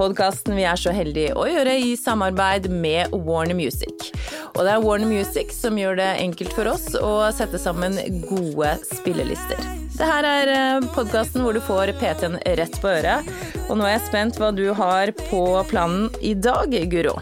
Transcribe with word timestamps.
podkasten 0.00 0.56
vi 0.56 0.64
er 0.64 0.78
så 0.80 0.94
heldige 0.96 1.34
å 1.36 1.44
gjøre 1.44 1.74
i 1.76 1.90
samarbeid 1.98 2.70
med 2.72 3.12
Warner 3.26 3.56
Music. 3.58 4.06
Og 4.54 4.62
det 4.64 4.72
er 4.72 4.80
Warner 4.80 5.10
Music 5.10 5.52
som 5.52 5.76
gjør 5.76 5.98
det 6.00 6.08
enkelt 6.22 6.54
for 6.56 6.70
oss 6.72 6.86
å 6.96 7.12
sette 7.36 7.60
sammen 7.60 7.98
gode 8.30 8.72
spillelister. 8.88 9.60
Det 9.98 10.08
her 10.08 10.24
er 10.24 10.88
podkasten 10.94 11.44
hvor 11.44 11.52
du 11.52 11.60
får 11.64 11.92
PT-en 12.00 12.40
rett 12.40 12.80
på 12.80 12.94
øret. 12.94 13.28
Og 13.68 13.76
nå 13.76 13.84
er 13.84 13.98
jeg 13.98 14.08
spent 14.08 14.40
hva 14.40 14.48
du 14.56 14.70
har 14.78 15.12
på 15.26 15.44
planen 15.68 16.08
i 16.24 16.32
dag, 16.48 16.80
Guro. 16.88 17.18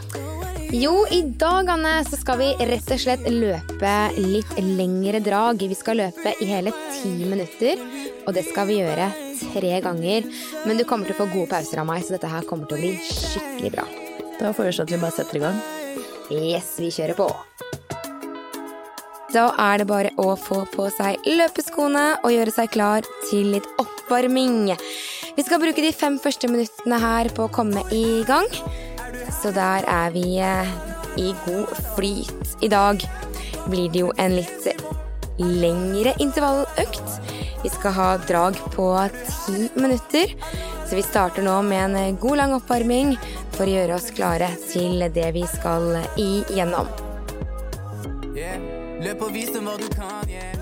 Jo, 0.68 1.06
i 1.10 1.22
dag 1.22 1.68
Anne, 1.72 2.04
så 2.04 2.16
skal 2.20 2.36
vi 2.42 2.46
rett 2.68 2.90
og 2.92 3.00
slett 3.00 3.22
løpe 3.32 3.92
litt 4.20 4.50
lengre 4.60 5.16
drag. 5.24 5.62
Vi 5.64 5.76
skal 5.76 5.96
løpe 5.96 6.34
i 6.44 6.48
hele 6.50 6.74
ti 6.92 7.08
minutter, 7.24 7.80
og 8.26 8.34
det 8.36 8.42
skal 8.50 8.68
vi 8.68 8.76
gjøre 8.82 9.06
tre 9.54 9.70
ganger. 9.80 10.26
Men 10.68 10.76
du 10.76 10.84
kommer 10.84 11.08
til 11.08 11.16
å 11.16 11.22
få 11.22 11.26
gode 11.32 11.48
pauser 11.54 11.80
av 11.80 11.86
meg, 11.88 12.04
så 12.04 12.18
dette 12.18 12.28
her 12.28 12.44
kommer 12.44 12.68
til 12.68 12.76
å 12.76 12.82
bli 12.82 12.90
skikkelig 13.00 13.70
bra. 13.78 13.86
Da 14.36 14.52
foreslår 14.52 14.84
jeg 14.84 14.90
at 14.90 14.92
vi 14.92 14.98
bare 15.06 15.16
setter 15.16 15.38
i 15.38 15.42
gang. 15.46 15.62
Yes, 16.36 16.74
vi 16.76 16.90
kjører 16.92 17.16
på. 17.16 17.30
Da 19.32 19.46
er 19.70 19.80
det 19.80 19.86
bare 19.88 20.12
å 20.20 20.34
få 20.36 20.66
på 20.74 20.90
seg 20.92 21.24
løpeskoene 21.24 22.04
og 22.20 22.34
gjøre 22.34 22.52
seg 22.52 22.74
klar 22.76 23.08
til 23.30 23.54
litt 23.54 23.70
oppvarming. 23.80 24.74
Vi 25.32 25.46
skal 25.48 25.64
bruke 25.64 25.80
de 25.80 25.94
fem 25.96 26.20
første 26.20 26.52
minuttene 26.52 27.00
her 27.00 27.32
på 27.32 27.48
å 27.48 27.54
komme 27.56 27.86
i 27.88 28.20
gang. 28.28 28.52
Så 29.32 29.52
der 29.54 29.86
er 29.88 30.12
vi 30.14 30.38
eh, 30.42 30.70
i 31.18 31.32
god 31.46 31.74
flyt. 31.96 32.56
I 32.64 32.68
dag 32.72 33.04
blir 33.68 33.90
det 33.92 34.04
jo 34.04 34.12
en 34.16 34.36
litt 34.38 34.68
lengre 35.38 36.14
intervalløkt. 36.18 37.18
Vi 37.62 37.70
skal 37.74 37.94
ha 37.96 38.08
drag 38.28 38.58
på 38.74 38.88
ti 39.26 39.68
minutter. 39.74 40.34
Så 40.88 40.96
vi 40.96 41.02
starter 41.04 41.44
nå 41.44 41.58
med 41.62 41.96
en 41.98 42.16
god, 42.16 42.36
lang 42.40 42.54
oppvarming 42.56 43.12
for 43.56 43.66
å 43.66 43.74
gjøre 43.74 43.98
oss 43.98 44.08
klare 44.16 44.48
til 44.70 45.02
det 45.12 45.26
vi 45.36 45.44
skal 45.50 45.98
igjennom. 46.16 46.88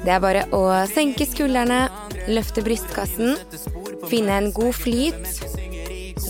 Det 0.03 0.13
er 0.13 0.21
bare 0.23 0.43
å 0.57 0.63
senke 0.91 1.29
skuldrene, 1.29 1.87
løfte 2.27 2.65
brystkassen, 2.67 3.37
finne 4.11 4.41
en 4.41 4.51
god 4.57 4.75
flyt. 4.75 5.46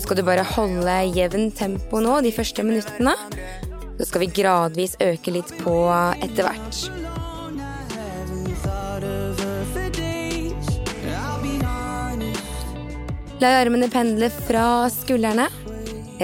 Skal 0.07 0.21
du 0.21 0.23
bare 0.23 0.43
holde 0.47 0.93
jevn 1.17 1.49
tempo 1.51 1.99
nå 1.99 2.21
de 2.23 2.29
første 2.31 2.63
minuttene. 2.63 3.11
Så 3.97 4.05
skal 4.07 4.21
vi 4.23 4.29
gradvis 4.37 4.93
øke 5.03 5.33
litt 5.35 5.49
på 5.59 5.73
etter 6.23 6.47
hvert. 6.47 6.77
La 13.43 13.51
armene 13.59 13.91
pendle 13.91 14.31
fra 14.31 14.87
skuldrene. 14.95 15.49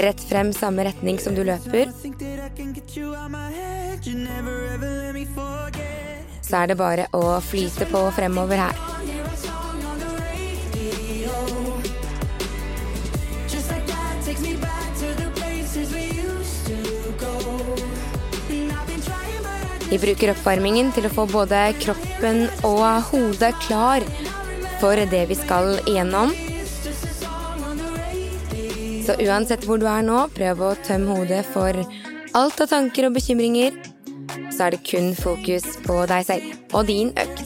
Rett 0.08 0.26
frem 0.32 0.56
samme 0.56 0.88
retning 0.88 1.20
som 1.20 1.36
du 1.36 1.44
løper. 1.44 1.92
Så 6.40 6.64
er 6.64 6.72
det 6.72 6.80
bare 6.80 7.12
å 7.12 7.26
flyte 7.44 7.92
på 7.92 8.08
fremover 8.16 8.64
her. 8.64 8.93
Vi 19.94 20.00
bruker 20.02 20.32
oppvarmingen 20.32 20.88
til 20.90 21.06
å 21.06 21.10
få 21.14 21.28
både 21.30 21.58
kroppen 21.78 22.48
og 22.66 22.80
hodet 23.12 23.52
klar 23.62 24.02
for 24.82 24.98
det 24.98 25.20
vi 25.30 25.36
skal 25.38 25.76
igjennom. 25.84 26.32
Så 29.06 29.14
uansett 29.22 29.68
hvor 29.70 29.78
du 29.78 29.86
er 29.86 30.02
nå, 30.02 30.24
prøv 30.34 30.64
å 30.66 30.72
tømme 30.88 31.20
hodet 31.20 31.44
for 31.46 31.78
alt 32.34 32.64
av 32.66 32.72
tanker 32.72 33.06
og 33.06 33.20
bekymringer. 33.20 33.78
Så 34.50 34.66
er 34.66 34.74
det 34.74 34.82
kun 34.82 35.14
fokus 35.14 35.68
på 35.86 36.00
deg 36.10 36.26
selv 36.26 36.74
og 36.74 36.90
din 36.90 37.14
økt. 37.14 37.46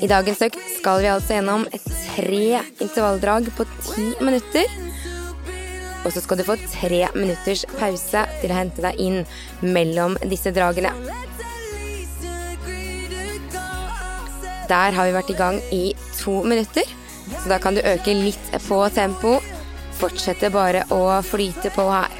I 0.00 0.12
dagens 0.12 0.44
økt 0.44 0.60
skal 0.76 1.00
vi 1.00 1.08
altså 1.14 1.40
gjennom 1.40 1.64
tre 2.10 2.60
intervalldrag 2.82 3.50
på 3.56 3.66
ti 3.90 4.06
minutter. 4.20 4.66
Og 6.04 6.12
så 6.14 6.22
skal 6.24 6.40
du 6.40 6.46
få 6.48 6.56
tre 6.72 7.02
minutters 7.16 7.66
pause 7.76 8.24
til 8.40 8.52
å 8.52 8.56
hente 8.56 8.84
deg 8.84 9.00
inn 9.02 9.18
mellom 9.60 10.16
disse 10.30 10.52
dragene. 10.56 10.92
Der 14.70 14.94
har 14.94 15.08
vi 15.08 15.16
vært 15.16 15.32
i 15.32 15.38
gang 15.38 15.58
i 15.74 15.84
to 16.20 16.40
minutter, 16.46 16.86
så 17.42 17.48
da 17.50 17.58
kan 17.62 17.74
du 17.74 17.82
øke 17.82 18.14
litt 18.14 18.52
på 18.68 18.80
tempo. 18.94 19.38
Fortsette 20.00 20.48
bare 20.54 20.86
å 20.94 21.02
flyte 21.26 21.72
på 21.74 21.88
her. 21.90 22.19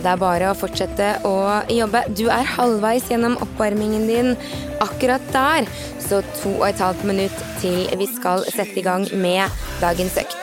Det 0.00 0.08
er 0.08 0.20
bare 0.20 0.48
å 0.48 0.56
fortsette 0.56 1.08
å 1.28 1.34
jobbe. 1.68 2.04
Du 2.16 2.26
er 2.32 2.48
halvveis 2.56 3.08
gjennom 3.10 3.36
oppvarmingen 3.44 4.06
din 4.08 4.30
akkurat 4.80 5.24
der. 5.34 5.68
Så 6.00 6.22
to 6.40 6.54
og 6.56 6.68
et 6.70 6.80
halvt 6.80 7.04
minutt 7.06 7.42
til 7.60 7.84
vi 8.00 8.08
skal 8.10 8.46
sette 8.48 8.80
i 8.80 8.84
gang 8.86 9.04
med 9.12 9.60
dagens 9.82 10.16
økt. 10.20 10.38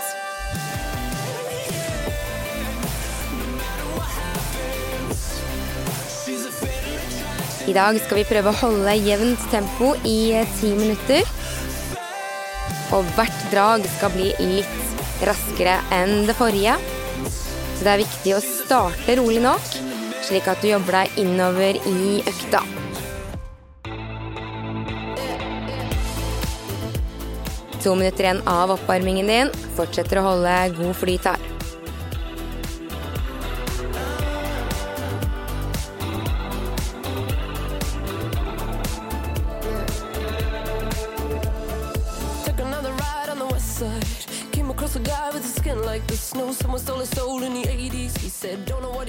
I 7.68 7.74
dag 7.76 7.98
skal 8.00 8.22
vi 8.22 8.28
prøve 8.30 8.54
å 8.54 8.60
holde 8.62 8.94
jevnt 8.96 9.50
tempo 9.52 9.92
i 10.08 10.38
ti 10.62 10.70
minutter. 10.78 11.26
Og 12.96 13.10
hvert 13.18 13.42
drag 13.52 13.84
skal 13.98 14.14
bli 14.14 14.30
litt 14.40 15.26
raskere 15.28 15.76
enn 15.98 16.30
det 16.30 16.38
forrige. 16.38 16.78
Så 17.78 17.86
det 17.86 17.92
er 17.94 18.02
viktig 18.02 18.32
å 18.34 18.42
starte 18.42 19.16
rolig 19.20 19.42
nok, 19.44 19.68
slik 20.26 20.48
at 20.50 20.64
du 20.64 20.72
jobber 20.72 21.04
deg 21.04 21.20
innover 21.22 21.78
i 21.86 22.24
økta. 22.26 22.64
To 27.84 27.94
minutter 27.94 28.26
igjen 28.26 28.42
av 28.50 28.74
oppvarmingen 28.74 29.30
din. 29.30 29.54
Fortsetter 29.78 30.20
å 30.20 30.26
holde 30.32 30.58
god 30.80 30.98
flyt 30.98 31.30
her. 31.30 31.57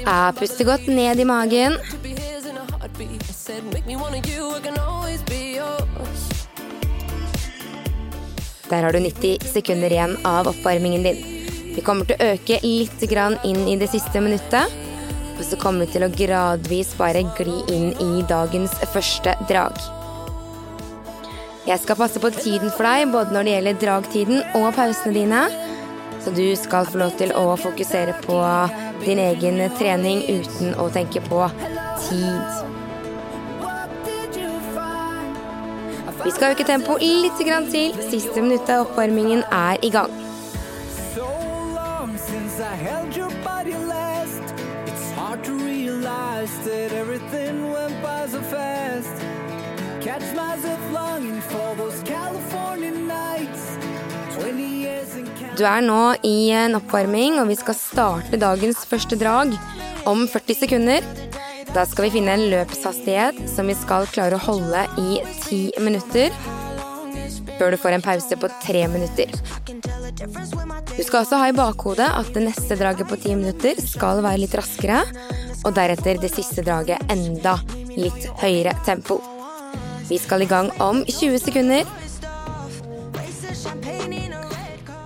Ja, 0.05 0.33
puste 0.37 0.65
godt 0.65 0.87
ned 0.89 1.21
i 1.21 1.27
magen. 1.29 1.77
Der 8.69 8.83
har 8.85 8.93
du 8.93 9.01
90 9.01 9.45
sekunder 9.53 9.93
igjen 9.93 10.17
av 10.29 10.49
oppvarmingen 10.49 11.03
din. 11.03 11.21
Vi 11.77 11.85
kommer 11.85 12.09
til 12.09 12.17
å 12.19 12.33
øke 12.35 12.59
litt 12.65 13.05
inn 13.45 13.69
i 13.69 13.77
det 13.77 13.89
siste 13.93 14.21
minuttet. 14.21 14.73
Og 15.39 15.45
så 15.47 15.57
kommer 15.61 15.87
vi 15.87 15.93
til 15.95 16.03
å 16.03 16.11
gradvis 16.11 16.97
bare 16.99 17.23
gli 17.39 17.63
inn 17.71 17.93
i 18.03 18.25
dagens 18.27 18.75
første 18.93 19.37
drag. 19.49 19.79
Jeg 21.69 21.79
skal 21.85 21.97
passe 22.01 22.19
på 22.19 22.31
tiden 22.33 22.73
for 22.73 22.89
deg, 22.89 23.13
både 23.13 23.35
når 23.35 23.45
det 23.45 23.53
gjelder 23.53 23.83
dragtiden 23.83 24.39
og 24.57 24.73
pausene 24.75 25.15
dine. 25.15 25.68
Så 26.21 26.31
du 26.31 26.57
skal 26.57 26.87
få 26.87 26.99
lov 26.99 27.15
til 27.19 27.33
å 27.37 27.57
fokusere 27.57 28.15
på 28.25 28.39
din 29.05 29.21
egen 29.23 29.61
trening 29.79 30.25
uten 30.29 30.75
å 30.81 30.89
tenke 30.93 31.23
på 31.29 31.45
tid. 32.09 32.65
Vi 36.25 36.31
skal 36.35 36.53
øke 36.53 36.65
tempoet 36.67 37.03
litt 37.03 37.39
til. 37.73 37.95
Siste 38.11 38.43
minuttet 38.43 38.75
av 38.75 38.87
oppvarmingen 38.89 39.45
er 39.53 39.79
i 39.83 39.91
gang. 39.91 40.11
Catch 50.09 50.33
myself 50.35 50.93
longing 50.93 51.41
for 51.41 51.75
those 51.77 52.03
California 52.03 52.91
nights. 52.91 53.88
Du 55.59 55.65
er 55.67 55.83
nå 55.83 56.03
i 56.23 56.51
en 56.55 56.79
oppvarming, 56.79 57.41
og 57.43 57.49
vi 57.51 57.57
skal 57.59 57.75
starte 57.75 58.39
dagens 58.39 58.85
første 58.87 59.19
drag 59.19 59.55
om 60.07 60.27
40 60.31 60.61
sekunder. 60.61 61.07
Da 61.75 61.85
skal 61.85 62.07
vi 62.07 62.13
finne 62.15 62.37
en 62.37 62.47
løpshastighet 62.53 63.41
som 63.51 63.69
vi 63.69 63.75
skal 63.77 64.07
klare 64.13 64.39
å 64.39 64.45
holde 64.45 64.85
i 65.03 65.19
10 65.49 65.83
minutter. 65.85 66.33
Før 67.59 67.75
du 67.75 67.81
får 67.83 67.97
en 67.97 68.05
pause 68.05 68.39
på 68.39 68.51
3 68.65 68.85
minutter. 68.93 69.35
Du 70.95 71.03
skal 71.03 71.25
også 71.25 71.39
ha 71.43 71.51
i 71.51 71.57
bakhodet 71.57 72.07
at 72.07 72.31
det 72.35 72.47
neste 72.47 72.79
draget 72.79 73.11
på 73.11 73.19
10 73.19 73.37
minutter 73.43 73.83
skal 73.83 74.23
være 74.25 74.45
litt 74.45 74.55
raskere, 74.59 75.03
og 75.67 75.75
deretter 75.75 76.23
det 76.23 76.31
siste 76.33 76.63
draget 76.67 77.03
enda 77.13 77.59
litt 77.99 78.31
høyere 78.41 78.75
tempo. 78.87 79.19
Vi 80.09 80.17
skal 80.23 80.47
i 80.47 80.49
gang 80.49 80.71
om 80.81 81.03
20 81.05 81.43
sekunder. 81.43 81.85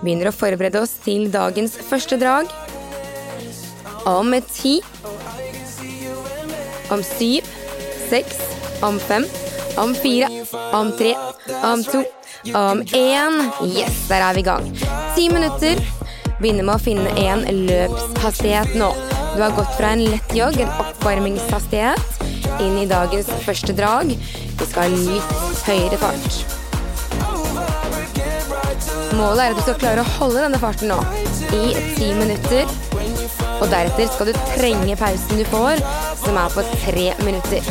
Begynner 0.03 0.29
å 0.29 0.35
forberede 0.35 0.81
oss 0.83 0.97
til 1.03 1.29
dagens 1.31 1.77
første 1.87 2.17
drag. 2.19 2.51
Om 4.09 4.35
ti. 4.51 4.81
Om 6.91 7.03
syv. 7.07 7.47
Seks. 8.09 8.41
Om 8.83 8.99
fem. 8.99 9.25
Om 9.79 9.95
fire. 9.95 10.27
Om 10.75 10.91
tre. 10.99 11.15
Om 11.63 11.85
to. 11.87 12.03
Om 12.51 12.83
én. 12.99 13.39
Yes, 13.71 14.03
der 14.11 14.27
er 14.27 14.35
vi 14.35 14.43
i 14.43 14.47
gang. 14.51 14.67
Ti 15.15 15.29
minutter. 15.31 15.79
Begynner 16.41 16.67
med 16.67 16.75
å 16.75 16.83
finne 16.83 17.13
en 17.23 17.45
løpshastighet 17.69 18.75
nå. 18.75 18.91
Du 19.33 19.41
har 19.41 19.55
gått 19.55 19.71
fra 19.77 19.93
en 19.95 20.03
lett 20.03 20.35
jogg, 20.35 20.59
en 20.61 20.73
oppvarmingshastighet, 20.83 22.25
inn 22.61 22.75
i 22.83 22.89
dagens 22.89 23.31
første 23.47 23.73
drag. 23.77 24.11
Vi 24.13 24.67
skal 24.67 24.83
ha 24.83 25.05
litt 25.07 25.63
høyere 25.69 26.01
fart. 26.03 26.52
Målet 29.13 29.43
er 29.43 29.53
at 29.53 29.59
du 29.59 29.61
skal 29.61 29.77
klare 29.81 30.01
å 30.01 30.11
holde 30.17 30.41
denne 30.41 30.59
farten 30.61 30.89
nå 30.89 30.97
i 31.53 31.73
ti 31.97 32.09
minutter. 32.17 32.69
Og 33.61 33.67
deretter 33.71 34.09
skal 34.09 34.31
du 34.31 34.39
trenge 34.55 34.97
pausen 34.99 35.39
du 35.39 35.45
får, 35.51 35.83
som 36.23 36.39
er 36.41 36.55
på 36.55 36.65
tre 36.85 37.05
minutter. 37.23 37.61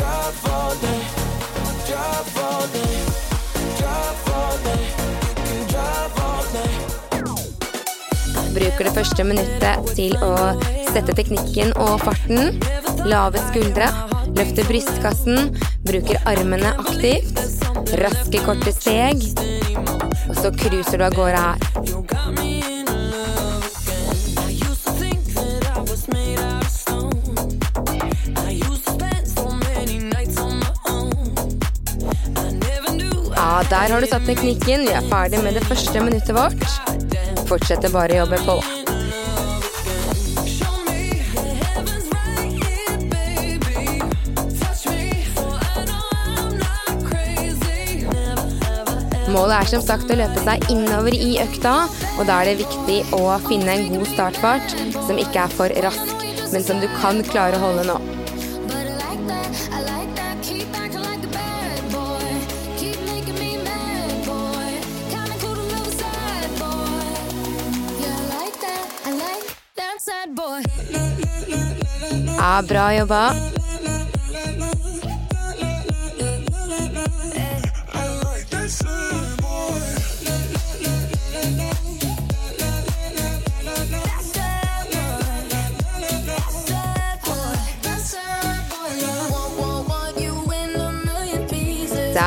Bruker 8.53 8.85
det 8.85 8.93
første 8.93 9.25
minuttet 9.25 9.93
til 9.97 10.15
å 10.23 10.33
sette 10.93 11.15
teknikken 11.17 11.73
og 11.81 11.97
farten. 12.05 12.59
Lave 13.09 13.41
skuldre. 13.49 13.89
Løfte 14.37 14.65
brystkassen. 14.69 15.51
Bruker 15.85 16.21
armene 16.29 16.73
aktivt. 16.85 17.41
Raske, 17.99 18.39
korte 18.45 18.73
steg. 18.73 20.02
Og 20.29 20.35
så 20.35 20.51
cruiser 20.51 20.97
du 20.97 21.03
av 21.03 21.13
gårde 21.13 21.37
her. 21.37 21.57
Ja, 33.35 33.63
der 33.69 33.91
har 33.91 34.01
du 34.01 34.07
satt 34.07 34.25
teknikken. 34.25 34.87
Vi 34.87 34.93
er 34.93 35.09
ferdig 35.11 35.43
med 35.43 35.53
det 35.59 35.65
første 35.67 36.01
minuttet 36.01 36.35
vårt. 36.37 36.63
Fortsetter 37.49 37.91
bare 37.93 38.15
å 38.15 38.23
jobbe 38.23 38.41
på. 38.47 38.82
Målet 49.33 49.63
er 49.63 49.69
som 49.71 49.81
sagt 49.81 50.11
å 50.13 50.15
løpe 50.19 50.41
seg 50.45 50.67
innover 50.69 51.15
i 51.17 51.39
økta, 51.41 51.87
og 52.19 52.27
da 52.29 52.35
er 52.43 52.51
det 52.51 52.59
viktig 52.61 52.99
å 53.17 53.23
finne 53.47 53.73
en 53.73 53.87
god 53.89 54.05
startfart 54.11 54.75
som 55.07 55.17
ikke 55.17 55.47
er 55.47 55.55
for 55.57 55.73
rask, 55.85 56.27
men 56.53 56.61
som 56.61 56.77
du 56.83 56.85
kan 56.99 57.23
klare 57.31 57.57
å 57.57 57.63
holde 57.65 57.87
nå. 57.89 57.97
Ja, 72.37 72.61
bra 72.61 72.91
like 72.91 73.52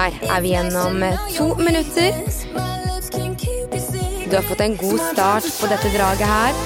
Der 0.07 0.37
er 0.37 0.41
vi 0.41 0.53
gjennom 0.53 1.01
to 1.35 1.45
minutter. 1.59 2.13
Du 4.31 4.37
har 4.37 4.45
fått 4.47 4.61
en 4.61 4.77
god 4.79 5.01
start 5.03 5.49
på 5.61 5.71
dette 5.73 5.91
draget 5.97 6.29
her. 6.31 6.61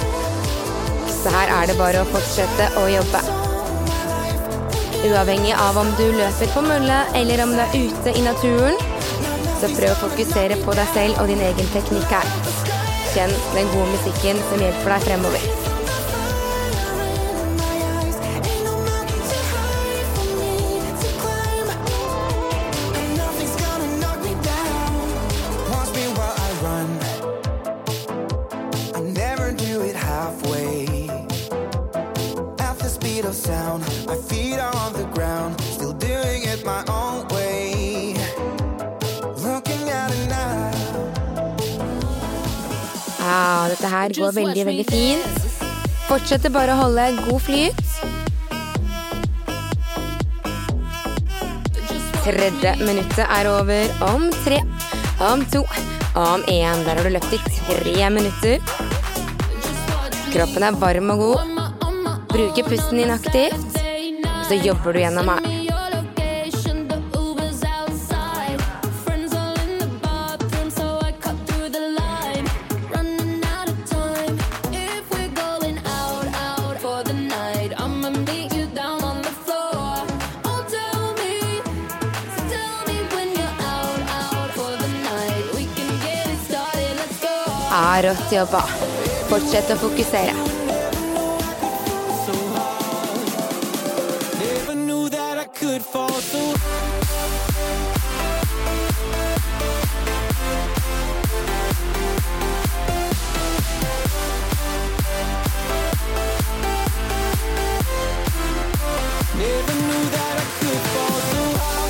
Så 1.08 1.32
her 1.32 1.52
er 1.54 1.70
det 1.70 1.76
bare 1.78 2.02
å 2.02 2.08
fortsette 2.10 2.66
å 2.76 2.82
jobbe. 2.92 3.22
Uavhengig 5.08 5.54
av 5.56 5.80
om 5.80 5.88
du 5.96 6.04
løper 6.18 6.52
på 6.52 6.66
mølle 6.66 6.98
eller 7.16 7.44
om 7.46 7.56
du 7.56 7.62
er 7.64 7.78
ute 7.78 8.12
i 8.12 8.26
naturen, 8.26 8.76
så 9.62 9.72
prøv 9.72 9.94
å 9.94 10.00
fokusere 10.02 10.60
på 10.66 10.76
deg 10.76 10.92
selv 10.92 11.22
og 11.22 11.32
din 11.32 11.40
egen 11.48 11.72
teknikk 11.72 12.12
her. 12.12 12.36
Kjenn 13.14 13.32
den 13.56 13.72
gode 13.72 13.88
musikken 13.94 14.44
som 14.50 14.68
hjelper 14.68 14.98
deg 14.98 15.08
fremover. 15.08 15.59
Dette 43.80 43.94
her 43.96 44.12
går 44.12 44.32
veldig, 44.36 44.64
veldig 44.68 44.84
fint. 44.90 45.44
Fortsetter 46.04 46.52
bare 46.52 46.74
å 46.74 46.80
holde 46.82 47.04
god 47.24 47.40
flyt. 47.40 47.78
Tredje 52.20 52.74
minuttet 52.82 53.24
er 53.24 53.48
over 53.48 53.94
om 54.04 54.26
tre, 54.44 54.58
om 55.24 55.46
to, 55.54 55.62
om 56.12 56.44
én. 56.52 56.84
Der 56.84 57.00
har 57.00 57.08
du 57.08 57.14
løpt 57.14 57.32
i 57.32 57.40
tre 57.46 58.10
minutter. 58.12 58.60
Kroppen 60.34 60.68
er 60.68 60.76
varm 60.82 61.14
og 61.16 61.24
god. 61.24 61.40
Bruker 62.34 62.68
pusten 62.68 63.00
din 63.00 63.16
aktivt. 63.16 63.80
Så 64.44 64.60
jobber 64.60 64.92
du 64.92 65.00
gjennom 65.06 65.32
her. 65.32 65.59
å 88.08 88.14
jobba. 88.32 88.62
Fortsett 89.28 89.70
å 89.74 89.76
fokusere. 89.80 90.32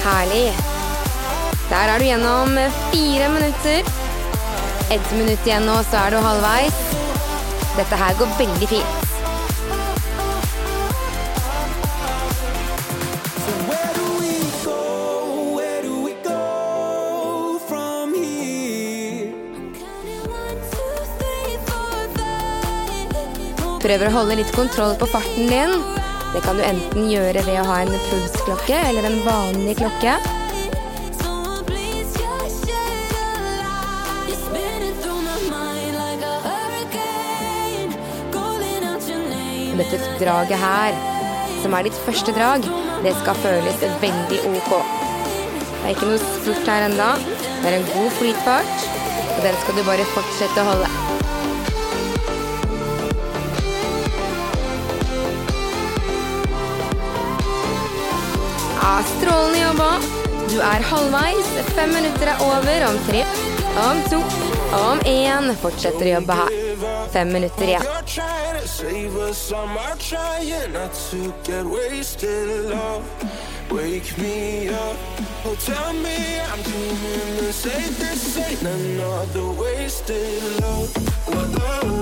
Herlig. 0.00 0.52
Der 1.70 1.88
er 1.94 1.98
du 1.98 2.04
gjennom 2.04 2.58
fire 2.90 3.28
minutter. 3.28 3.99
Ett 4.90 5.12
minutt 5.12 5.46
igjen 5.46 5.62
nå, 5.62 5.76
så 5.86 6.00
er 6.00 6.10
du 6.10 6.16
halvveis. 6.18 6.78
Dette 7.76 7.94
her 7.94 8.16
går 8.18 8.32
veldig 8.40 8.68
fint. 8.72 8.96
Prøver 23.80 24.10
å 24.10 24.16
holde 24.18 24.40
litt 24.42 24.50
kontroll 24.58 24.98
på 24.98 25.06
farten 25.14 25.46
din. 25.54 25.78
Det 26.34 26.42
kan 26.42 26.58
du 26.58 26.66
enten 26.66 27.06
gjøre 27.14 27.46
ved 27.46 27.62
å 27.62 27.70
ha 27.70 27.80
en 27.84 27.94
pulsklokke 28.10 28.82
eller 28.90 29.06
en 29.06 29.22
vanlig 29.22 29.78
klokke. 29.78 30.18
Draget 40.20 40.60
her, 40.60 40.96
som 41.62 41.74
er 41.76 41.88
ditt 41.88 42.00
første 42.06 42.32
drag, 42.36 42.64
det 43.04 43.14
skal 43.22 43.38
føles 43.42 43.84
veldig 44.02 44.40
ok. 44.52 44.72
Det 45.80 45.86
er 45.86 45.94
ikke 45.94 46.10
noe 46.10 46.20
spurt 46.20 46.68
her 46.68 46.88
ennå. 46.90 47.12
Det 47.60 47.70
er 47.70 47.78
en 47.78 47.88
god 47.94 48.10
flytfart, 48.18 48.84
og 49.36 49.40
den 49.46 49.56
skal 49.62 49.78
du 49.78 49.84
bare 49.88 50.10
fortsette 50.12 50.60
å 50.60 50.68
holde. 50.68 50.90
Ja, 58.80 58.92
strålende 59.14 59.64
jobba. 59.64 59.90
Du 60.50 60.56
er 60.60 60.86
halvveis. 60.92 61.50
Fem 61.76 61.92
minutter 61.96 62.32
er 62.32 62.44
over. 62.44 62.86
Om 62.90 63.02
tre, 63.08 63.24
om 63.88 64.04
to, 64.12 64.22
om 64.80 65.04
én. 65.08 65.52
Fortsetter 65.64 66.08
å 66.08 66.14
jobbe 66.18 66.40
her. 66.44 66.56
Fem 67.12 67.32
minutter 67.36 67.74
igjen. 67.74 68.49
Save 68.70 69.16
us, 69.16 69.52
I'm 69.52 69.76
out 69.76 69.98
trying 69.98 70.72
not 70.72 70.94
to 71.10 71.34
get 71.42 71.66
wasted. 71.66 72.70
Love, 72.70 73.04
wake 73.70 74.16
me 74.16 74.68
up. 74.68 74.96
Oh, 75.44 75.56
tell 75.58 75.92
me 75.92 76.40
I'm 76.40 76.62
dreaming 76.62 77.44
and 77.44 77.54
say 77.54 77.88
this 77.98 78.38
ain't 78.38 78.62
another 78.62 79.50
wasted 79.60 80.60
love. 80.62 80.90
La, 81.58 81.99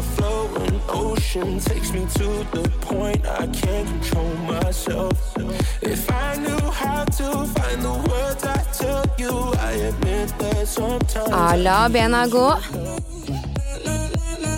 emotions 0.00 0.20
overflow 0.20 0.54
an 0.64 0.80
ocean 0.88 1.60
takes 1.60 1.92
me 1.92 2.06
to 2.14 2.44
the 2.52 2.68
point 2.80 3.26
I 3.26 3.46
can't 3.46 3.88
control 3.88 4.34
myself. 4.46 5.36
If 5.82 6.10
I 6.10 6.36
knew 6.36 6.70
how 6.70 7.04
to 7.04 7.46
find 7.46 7.82
the 7.82 7.92
words 8.08 8.44
I 8.44 8.62
tell 8.72 9.04
you, 9.18 9.52
I 9.58 9.72
admit 9.72 10.32
that 10.38 10.68
sometimes. 10.68 11.30
Ja, 11.30 11.54
la 11.56 11.88
bena 11.88 12.26
gå. 12.26 12.58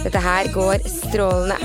Dette 0.05 0.19
her 0.19 0.53
går 0.53 0.79
strålende. 0.89 1.57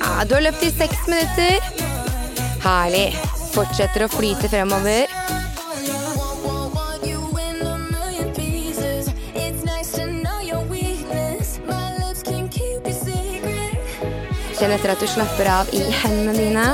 Ja, 0.00 0.24
du 0.24 0.34
har 0.34 0.40
løpt 0.40 0.62
i 0.62 0.70
seks 0.70 1.06
minutter. 1.06 1.58
Herlig. 2.62 3.16
Fortsetter 3.52 4.04
å 4.04 4.08
flyte 4.12 4.48
fremover. 4.48 5.37
Kjenn 14.58 14.72
etter 14.74 14.90
at 14.90 14.98
du 14.98 15.06
slapper 15.06 15.46
av 15.54 15.68
i 15.70 15.84
hendene 16.00 16.32
dine. 16.34 16.66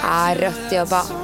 Ja, 0.00 0.34
rått 0.40 0.72
jobba. 0.72 1.19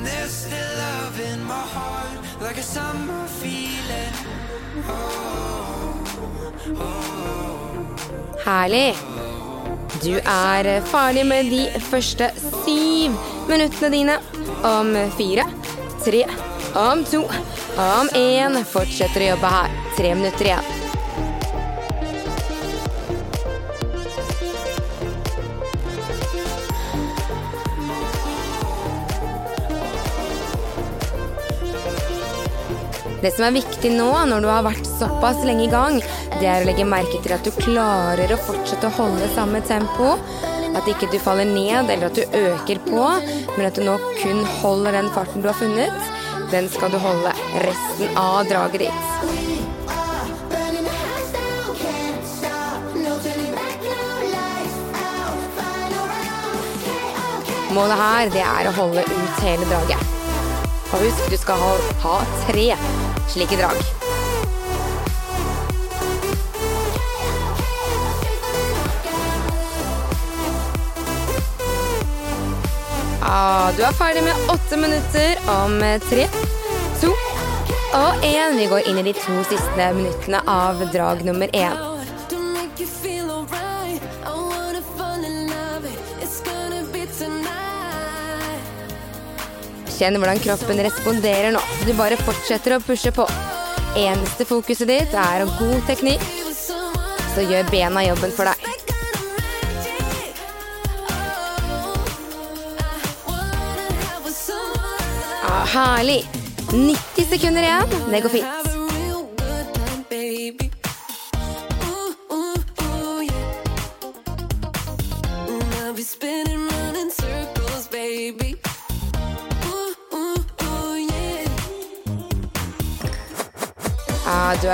And 0.00 0.06
there's 0.06 0.32
still 0.32 0.76
love 0.78 1.20
in 1.20 1.44
my 1.44 1.64
heart, 1.74 2.18
like 2.40 2.56
a 2.58 2.62
summer 2.62 3.26
feeling. 3.26 4.14
Oh, 4.88 6.04
oh. 6.76 7.84
Herlig. 8.44 8.96
Du 10.00 10.16
er 10.16 10.80
ferdig 10.88 11.26
med 11.26 11.50
de 11.52 11.66
første 11.90 12.30
syv 12.40 13.18
minuttene 13.48 13.92
dine. 13.92 14.18
Om 14.64 14.94
fire, 15.18 15.44
tre, 16.04 16.24
om 16.74 17.04
to, 17.04 17.24
om 17.76 18.12
én. 18.16 18.62
Fortsetter 18.64 19.26
å 19.26 19.32
jobbe 19.34 19.56
her. 19.58 19.80
Tre 19.98 20.14
minutter 20.16 20.54
igjen. 20.54 20.79
Det 33.20 33.28
som 33.36 33.44
er 33.44 33.52
viktig 33.52 33.90
nå, 33.92 34.08
når 34.30 34.40
du 34.40 34.46
har 34.48 34.62
vært 34.64 34.86
såpass 34.88 35.42
lenge 35.44 35.66
i 35.66 35.72
gang, 35.72 35.98
det 36.40 36.46
er 36.48 36.62
å 36.62 36.68
legge 36.70 36.86
merke 36.88 37.18
til 37.20 37.34
at 37.36 37.44
du 37.44 37.52
klarer 37.52 38.32
å 38.32 38.38
fortsette 38.46 38.88
å 38.88 38.94
holde 38.96 39.26
samme 39.34 39.60
tempo. 39.68 40.14
At 40.72 40.88
ikke 40.88 41.10
du 41.12 41.18
faller 41.20 41.44
ned 41.44 41.90
eller 41.92 42.08
at 42.08 42.16
du 42.16 42.24
øker 42.24 42.80
på, 42.86 43.04
men 43.58 43.66
at 43.68 43.76
du 43.76 43.84
nå 43.84 43.98
kun 44.22 44.40
holder 44.62 44.96
den 44.96 45.10
farten 45.12 45.44
du 45.44 45.50
har 45.50 45.58
funnet. 45.58 46.08
Den 46.48 46.70
skal 46.72 46.94
du 46.94 46.96
holde 47.02 47.34
resten 47.66 48.16
av 48.16 48.48
draget 48.48 48.86
ditt. 48.86 49.10
Målet 57.76 58.00
her, 58.00 58.32
det 58.32 58.46
er 58.48 58.70
å 58.70 58.74
holde 58.80 59.04
ut 59.04 59.44
hele 59.44 59.68
draget. 59.68 60.08
Og 60.90 61.04
husk, 61.04 61.28
du 61.30 61.36
skal 61.38 61.60
ha, 61.60 61.70
ha 62.02 62.16
tre 62.48 62.72
slike 63.30 63.56
drag. 63.56 63.76
Ah, 73.22 73.70
du 73.76 73.82
er 73.82 73.92
ferdig 73.92 74.22
med 74.24 74.34
åtte 74.48 74.76
minutter 74.76 75.38
om 75.46 75.78
tre, 76.08 76.26
to 77.00 77.12
og 77.94 78.24
én. 78.26 78.56
Vi 78.58 78.66
går 78.66 78.88
inn 78.90 78.98
i 78.98 79.06
de 79.12 79.14
to 79.14 79.44
siste 79.46 79.92
minuttene 79.94 80.42
av 80.46 80.82
drag 80.92 81.22
nummer 81.24 81.48
én. 81.54 81.78
Kjenn 90.00 90.16
hvordan 90.16 90.38
kroppen 90.40 90.78
responderer 90.80 91.52
nå. 91.52 91.60
Du 91.84 91.90
bare 91.92 92.16
fortsetter 92.24 92.72
å 92.72 92.80
pushe 92.80 93.10
på. 93.12 93.26
Eneste 94.00 94.46
fokuset 94.48 94.88
ditt 94.88 95.12
er 95.12 95.44
god 95.58 95.82
teknikk, 95.90 96.24
så 97.34 97.44
gjør 97.44 97.68
bena 97.68 98.06
jobben 98.06 98.32
for 98.32 98.48
deg. 98.48 98.68
Ah, 105.50 105.68
herlig. 105.74 106.22
90 106.72 107.28
sekunder 107.34 107.68
igjen. 107.68 108.00
Det 108.08 108.24
går 108.24 108.36
fint. 108.38 108.59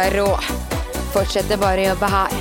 Er 0.01 0.17
rå. 0.19 0.29
Fortsetter 1.15 1.59
bare 1.61 1.85
å 1.85 1.89
jobbe 1.91 2.11
her. 2.13 2.35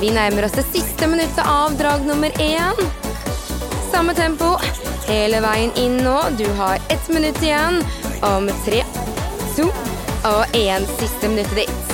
Vi 0.00 0.10
nærmer 0.14 0.46
oss 0.46 0.56
det 0.56 0.64
siste 0.70 1.08
minuttet 1.10 1.44
av 1.46 1.76
drag 1.78 2.06
nummer 2.06 2.30
én. 2.40 2.78
Samme 3.90 4.14
tempo, 4.14 4.54
hele 5.08 5.40
veien 5.44 5.72
inn 5.80 5.98
nå. 6.04 6.16
Du 6.38 6.46
har 6.60 6.78
ett 6.88 7.08
minutt 7.08 7.42
igjen. 7.42 7.82
Om 8.22 8.50
tre, 8.64 8.84
to 9.56 9.70
og 10.28 10.56
én. 10.56 10.86
Siste 11.00 11.28
minuttet 11.28 11.64
ditt. 11.64 11.86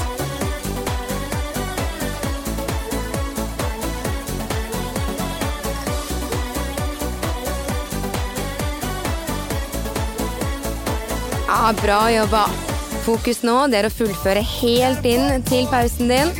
Ja, 11.46 11.72
bra 11.82 12.00
jobba. 12.10 12.65
Fokus 13.06 13.44
nå 13.46 13.54
det 13.70 13.78
er 13.78 13.86
å 13.86 13.92
fullføre 13.94 14.40
helt 14.42 15.04
inn 15.06 15.44
til 15.46 15.68
pausen 15.70 16.08
din. 16.10 16.32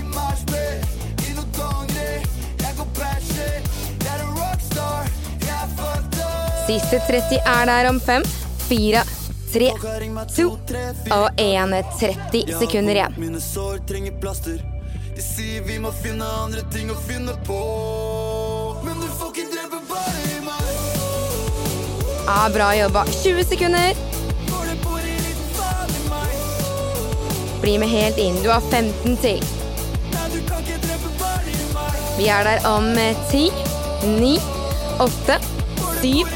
Siste 6.67 6.99
30 7.07 7.39
er 7.39 7.69
der 7.71 7.87
om 7.93 8.01
fem, 8.03 8.27
fire, 8.67 9.05
tre, 9.53 9.69
to 10.35 10.49
og 11.15 11.39
én. 11.39 11.77
30 12.01 12.51
sekunder 12.59 12.99
igjen. 12.99 13.15
Mine 13.23 13.45
sår 13.45 13.79
trenger 13.87 14.19
plaster. 14.19 14.59
De 15.15 15.23
sier 15.23 15.63
vi 15.71 15.79
må 15.79 15.95
finne 16.03 16.27
andre 16.43 16.67
ting 16.75 16.91
å 16.91 16.99
finne 17.07 17.39
på. 17.47 17.61
Men 18.83 18.99
du 18.99 19.07
får 19.21 19.31
ikke 19.37 19.47
drepe 19.55 19.85
bare 19.87 20.43
meg. 20.51 20.75
Ja, 22.27 22.43
bra 22.59 22.75
jobba. 22.83 23.07
20 23.23 23.51
sekunder. 23.55 24.16
Bli 27.67 27.79
med 27.83 27.89
helt 27.89 28.19
inn. 28.19 28.37
Du 28.43 28.49
har 28.49 28.61
15 28.61 29.17
til. 29.19 29.41
Vi 32.19 32.29
er 32.31 32.47
der 32.47 32.63
om 32.71 32.87
ti, 33.27 33.49
ni, 34.21 34.37
åtte, 35.03 35.41
syv, 35.99 36.31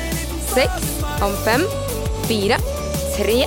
seks, 0.51 0.89
om 1.23 1.37
fem, 1.45 1.63
fire, 2.27 2.59
tre, 3.15 3.39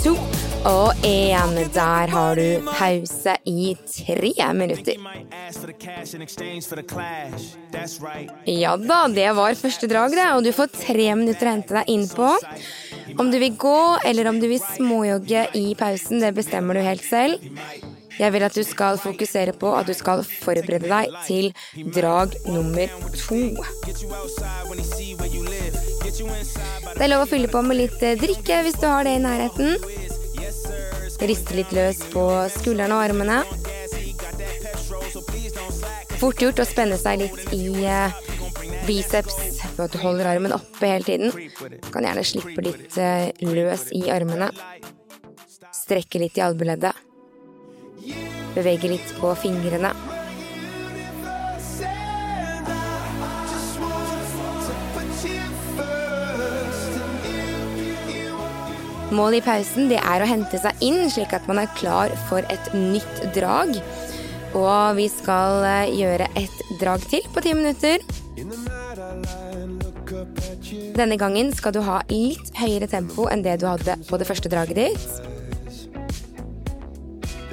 to 0.00 0.16
og 0.64 1.04
én. 1.04 1.54
Der 1.76 2.16
har 2.16 2.40
du 2.40 2.64
pause 2.72 3.36
i 3.44 3.76
tre 3.84 4.48
minutter. 4.56 4.96
Ja 8.48 8.76
da, 8.80 9.04
det 9.20 9.30
var 9.36 9.62
første 9.66 9.92
drag, 9.92 10.16
det, 10.16 10.28
og 10.32 10.44
du 10.48 10.54
får 10.56 10.72
tre 10.80 11.14
minutter 11.14 11.52
å 11.52 11.58
hente 11.58 11.76
deg 11.76 11.92
innpå. 11.92 12.36
Om 13.16 13.30
du 13.30 13.38
vil 13.38 13.56
gå, 13.56 13.98
eller 14.04 14.28
om 14.28 14.40
du 14.40 14.48
vil 14.50 14.60
småjogge 14.76 15.46
i 15.56 15.74
pausen, 15.78 16.20
det 16.20 16.34
bestemmer 16.36 16.74
du 16.76 16.84
helt 16.84 17.04
selv. 17.04 17.40
Jeg 18.18 18.32
vil 18.34 18.42
at 18.42 18.54
du 18.54 18.64
skal 18.66 18.98
fokusere 18.98 19.52
på 19.54 19.70
at 19.78 19.86
du 19.86 19.94
skal 19.94 20.24
forberede 20.26 20.90
deg 20.90 21.12
til 21.26 21.52
drag 21.94 22.34
nummer 22.50 22.90
to. 23.14 23.38
Det 26.98 27.04
er 27.04 27.12
lov 27.12 27.22
å 27.22 27.30
fylle 27.30 27.50
på 27.52 27.62
med 27.62 27.78
litt 27.78 28.02
eh, 28.02 28.18
drikke 28.18 28.62
hvis 28.66 28.80
du 28.82 28.88
har 28.90 29.06
det 29.06 29.14
i 29.20 29.22
nærheten. 29.22 29.78
Riste 31.28 31.54
litt 31.58 31.70
løs 31.74 32.02
på 32.10 32.24
skuldrene 32.58 32.98
og 32.98 33.04
armene. 33.06 33.42
Fort 36.18 36.42
gjort 36.42 36.58
å 36.58 36.66
spenne 36.66 36.98
seg 36.98 37.22
litt 37.22 37.54
i 37.54 37.70
eh, 37.86 38.18
biceps 38.88 39.36
ved 39.76 39.84
at 39.84 39.94
du 39.94 40.00
holder 40.02 40.30
armen 40.32 40.54
oppe 40.56 40.88
hele 40.88 41.04
tiden. 41.04 41.32
Du 41.32 41.90
kan 41.92 42.06
gjerne 42.06 42.24
slippe 42.26 42.64
litt 42.64 42.96
eh, 43.00 43.30
løs 43.44 43.88
i 43.96 44.06
armene. 44.12 44.50
Strekke 45.76 46.20
litt 46.22 46.38
i 46.40 46.44
albueleddet. 46.44 47.04
Bevege 48.56 48.90
litt 48.90 49.12
på 49.20 49.34
fingrene. 49.38 49.92
Målet 59.08 59.40
i 59.40 59.44
pausen 59.46 59.88
det 59.88 59.98
er 60.04 60.20
å 60.20 60.28
hente 60.28 60.58
seg 60.60 60.82
inn, 60.84 61.06
slik 61.10 61.32
at 61.36 61.46
man 61.48 61.62
er 61.62 61.70
klar 61.78 62.12
for 62.28 62.44
et 62.52 62.72
nytt 62.76 63.22
drag. 63.36 63.78
Og 64.56 64.96
vi 64.96 65.08
skal 65.12 65.64
eh, 65.68 65.94
gjøre 66.00 66.28
et 66.40 66.64
drag 66.80 67.04
til 67.08 67.24
på 67.34 67.44
ti 67.44 67.56
minutter. 67.56 68.04
Denne 70.98 71.14
gangen 71.16 71.52
skal 71.54 71.70
du 71.76 71.78
ha 71.86 72.00
litt 72.10 72.48
høyere 72.58 72.88
tempo 72.90 73.28
enn 73.30 73.44
det 73.44 73.60
du 73.62 73.68
hadde 73.68 73.94
på 74.08 74.18
det 74.18 74.26
første 74.26 74.50
draget 74.50 74.80
ditt. 74.80 75.10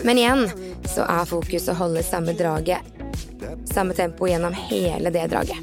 Men 0.01 0.17
igjen 0.17 0.47
så 0.89 1.05
er 1.05 1.29
fokus 1.29 1.69
å 1.69 1.75
holde 1.77 2.01
samme 2.05 2.33
draget, 2.37 2.81
samme 3.69 3.93
tempo 3.93 4.25
gjennom 4.25 4.53
hele 4.65 5.13
det 5.13 5.27
draget. 5.29 5.61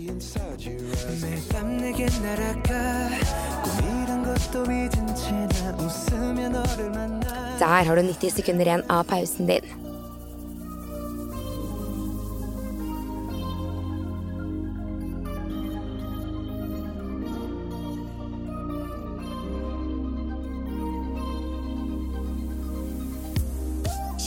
Der 7.58 7.84
har 7.90 7.96
du 7.96 8.02
90 8.02 8.30
sekunder 8.38 8.70
igjen 8.70 8.86
av 8.90 9.06
pausen 9.10 9.50
din. 9.50 9.81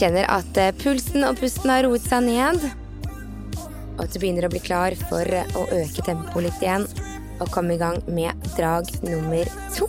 Kjenner 0.06 0.28
at 0.30 0.58
eh, 0.62 0.68
pulsen 0.70 1.24
og 1.26 1.34
pusten 1.40 1.66
har 1.66 1.82
roet 1.82 2.04
seg 2.06 2.28
ned. 2.28 2.60
Og 3.96 4.04
at 4.04 4.12
du 4.14 4.20
begynner 4.22 4.46
å 4.46 4.50
bli 4.52 4.60
klar 4.62 4.94
for 5.08 5.26
å 5.26 5.64
øke 5.74 6.04
tempoet 6.06 6.44
litt 6.46 6.60
igjen. 6.62 6.84
Og 7.42 7.50
komme 7.50 7.74
i 7.74 7.80
gang 7.80 7.98
med 8.06 8.46
drag 8.54 8.86
nummer 9.02 9.50
to. 9.74 9.88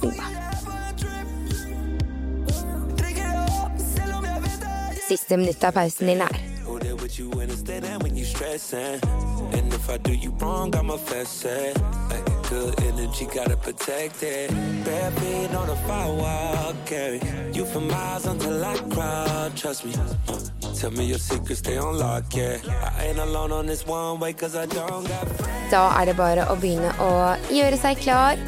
Siste 5.05 5.37
minutt 5.37 5.61
av 5.61 5.77
pausen 5.77 6.09
din 6.09 6.25
er. 6.25 6.41
And 9.53 9.71
if 9.71 9.89
I 9.89 9.97
do 9.97 10.13
you 10.13 10.31
wrong, 10.39 10.75
I'ma 10.75 10.97
fess 10.97 11.45
it. 11.45 11.77
Like 12.09 12.36
good 12.49 12.79
energy, 12.83 13.25
gotta 13.25 13.57
protect 13.57 14.23
it. 14.23 14.49
Bare 14.85 15.11
being 15.19 15.55
on 15.55 15.69
a 15.69 15.75
firewall, 15.87 16.73
carry 16.85 17.21
you 17.53 17.65
for 17.65 17.81
miles 17.81 18.25
until 18.25 18.63
I 18.63 18.75
cry. 18.93 19.51
Trust 19.55 19.85
me. 19.85 19.93
Tell 20.79 20.91
me 20.91 21.05
your 21.05 21.19
secrets, 21.19 21.59
stay 21.59 21.77
on 21.77 21.97
lock, 21.97 22.35
yeah. 22.35 22.57
I 22.97 23.07
ain't 23.07 23.19
alone 23.19 23.51
on 23.51 23.65
this 23.65 23.85
one 23.85 24.19
way, 24.19 24.33
cause 24.33 24.55
I 24.55 24.65
don't 24.65 25.07
got. 25.07 25.27
Da 25.71 25.89
er 25.99 26.05
det 26.07 26.15
bare 26.15 26.45
å 26.47 26.55
begynne 26.55 26.93
å 27.03 27.11
gjøre 27.51 27.79
seg 27.81 27.99
klar. 27.99 28.39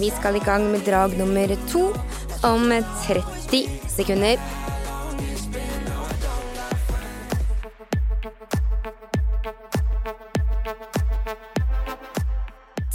Vi 0.00 0.10
skal 0.10 0.36
i 0.36 0.44
gang 0.44 0.70
med 0.72 0.82
drag 0.88 1.14
nummer 1.18 1.54
to 1.70 1.92
om 2.44 2.72
30 3.06 3.68
sekunder. 3.88 4.40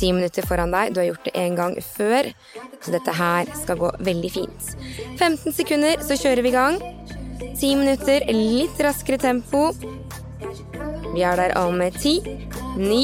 Ti 0.01 0.09
minutter 0.17 0.45
foran 0.49 0.71
deg. 0.73 0.95
Du 0.95 0.99
har 1.01 1.11
gjort 1.11 1.27
det 1.27 1.35
en 1.37 1.55
gang 1.59 1.75
før, 1.85 2.31
så 2.81 2.93
dette 2.95 3.13
her 3.13 3.51
skal 3.59 3.77
gå 3.77 3.91
veldig 4.01 4.31
fint. 4.33 4.71
15 5.19 5.53
sekunder, 5.53 6.01
så 6.01 6.17
kjører 6.17 6.41
vi 6.41 6.49
i 6.49 6.55
gang. 6.55 6.79
Ti 7.59 7.75
minutter, 7.77 8.25
litt 8.33 8.81
raskere 8.81 9.21
tempo. 9.21 9.67
Vi 11.11 11.21
er 11.27 11.37
der 11.37 11.53
om 11.59 11.77
ti, 11.99 12.15
ni, 12.81 13.03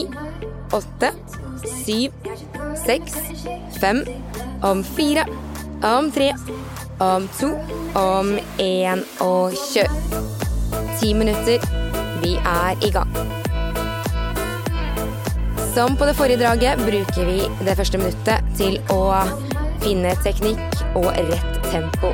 åtte, 0.74 1.14
syv, 1.84 2.18
seks, 2.82 3.20
fem, 3.78 4.02
om 4.66 4.82
fire, 4.98 5.28
om 5.86 6.10
tre, 6.16 6.32
om 6.98 7.30
to, 7.38 7.54
om 7.94 8.34
én 8.58 9.06
og 9.22 9.54
kjør. 9.70 9.94
Ti 10.98 11.14
minutter. 11.14 11.62
Vi 12.24 12.40
er 12.42 12.82
i 12.82 12.90
gang. 12.90 13.37
Som 15.78 15.94
på 15.98 16.06
det 16.10 16.16
forrige 16.18 16.40
draget 16.42 16.80
bruker 16.82 17.28
vi 17.28 17.36
det 17.62 17.74
første 17.78 18.00
minuttet 18.02 18.46
til 18.58 18.80
å 18.90 19.12
finne 19.84 20.16
teknikk 20.26 20.80
og 20.98 21.12
rett 21.14 21.60
tempo. 21.68 22.10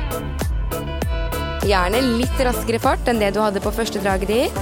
Gjerne 1.64 2.02
litt 2.18 2.42
raskere 2.44 2.76
fart 2.84 3.08
enn 3.08 3.22
det 3.22 3.30
du 3.32 3.40
hadde 3.40 3.62
på 3.64 3.72
første 3.72 4.02
draget 4.04 4.28
ditt. 4.28 4.58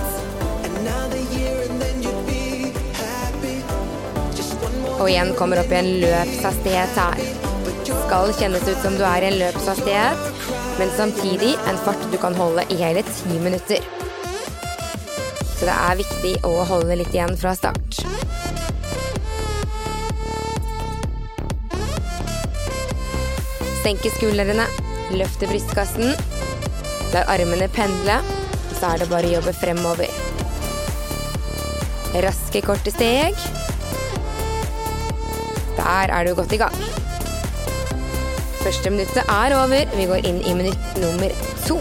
Og 5.01 5.09
igjen 5.09 5.35
kommer 5.35 5.65
opp 5.65 5.75
i 5.75 5.81
en 5.81 5.91
løpshastighet 6.05 7.03
her. 7.03 7.27
Skal 7.91 8.31
kjennes 8.39 8.71
ut 8.71 8.87
som 8.87 8.95
du 8.95 9.03
er 9.03 9.27
i 9.27 9.33
en 9.33 9.41
løpshastighet, 9.43 10.47
men 10.79 10.95
samtidig 10.95 11.57
en 11.67 11.83
fart 11.89 12.07
du 12.15 12.21
kan 12.23 12.39
holde 12.39 12.71
i 12.71 12.79
hele 12.87 13.03
ti 13.11 13.43
minutter. 13.43 13.83
Så 15.59 15.67
det 15.67 15.75
er 15.75 16.03
viktig 16.07 16.37
å 16.47 16.61
holde 16.71 17.03
litt 17.03 17.11
igjen 17.11 17.35
fra 17.43 17.59
start. 17.59 18.05
Senke 23.83 24.13
skuldrene, 24.15 24.69
løfte 25.19 25.49
brystkassen. 25.51 26.13
La 27.13 27.25
armene 27.33 27.67
pendle, 27.75 28.21
så 28.79 28.93
er 28.93 29.03
det 29.03 29.09
bare 29.11 29.27
å 29.27 29.35
jobbe 29.37 29.55
fremover. 29.57 30.13
Raske, 32.23 32.63
korte 32.63 32.93
steg. 32.95 33.35
Der 35.81 36.15
er 36.15 36.29
du 36.29 36.35
godt 36.39 36.55
i 36.55 36.61
gang. 36.63 36.79
Første 38.63 38.95
minuttet 38.95 39.27
er 39.27 39.59
over. 39.59 39.99
Vi 39.99 40.07
går 40.07 40.31
inn 40.31 40.43
i 40.47 40.55
minutt 40.55 41.03
nummer 41.03 41.35
to. 41.67 41.81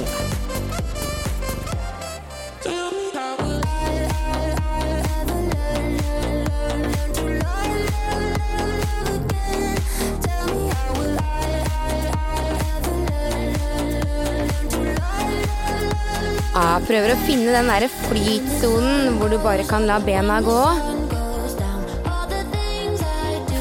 Prøver 16.91 17.13
å 17.13 17.21
finne 17.23 17.53
den 17.55 17.69
der 17.71 17.85
flytsonen 18.01 19.13
hvor 19.15 19.31
du 19.31 19.37
bare 19.39 19.63
kan 19.63 19.85
la 19.87 19.95
bena 20.03 20.41
gå. 20.43 20.59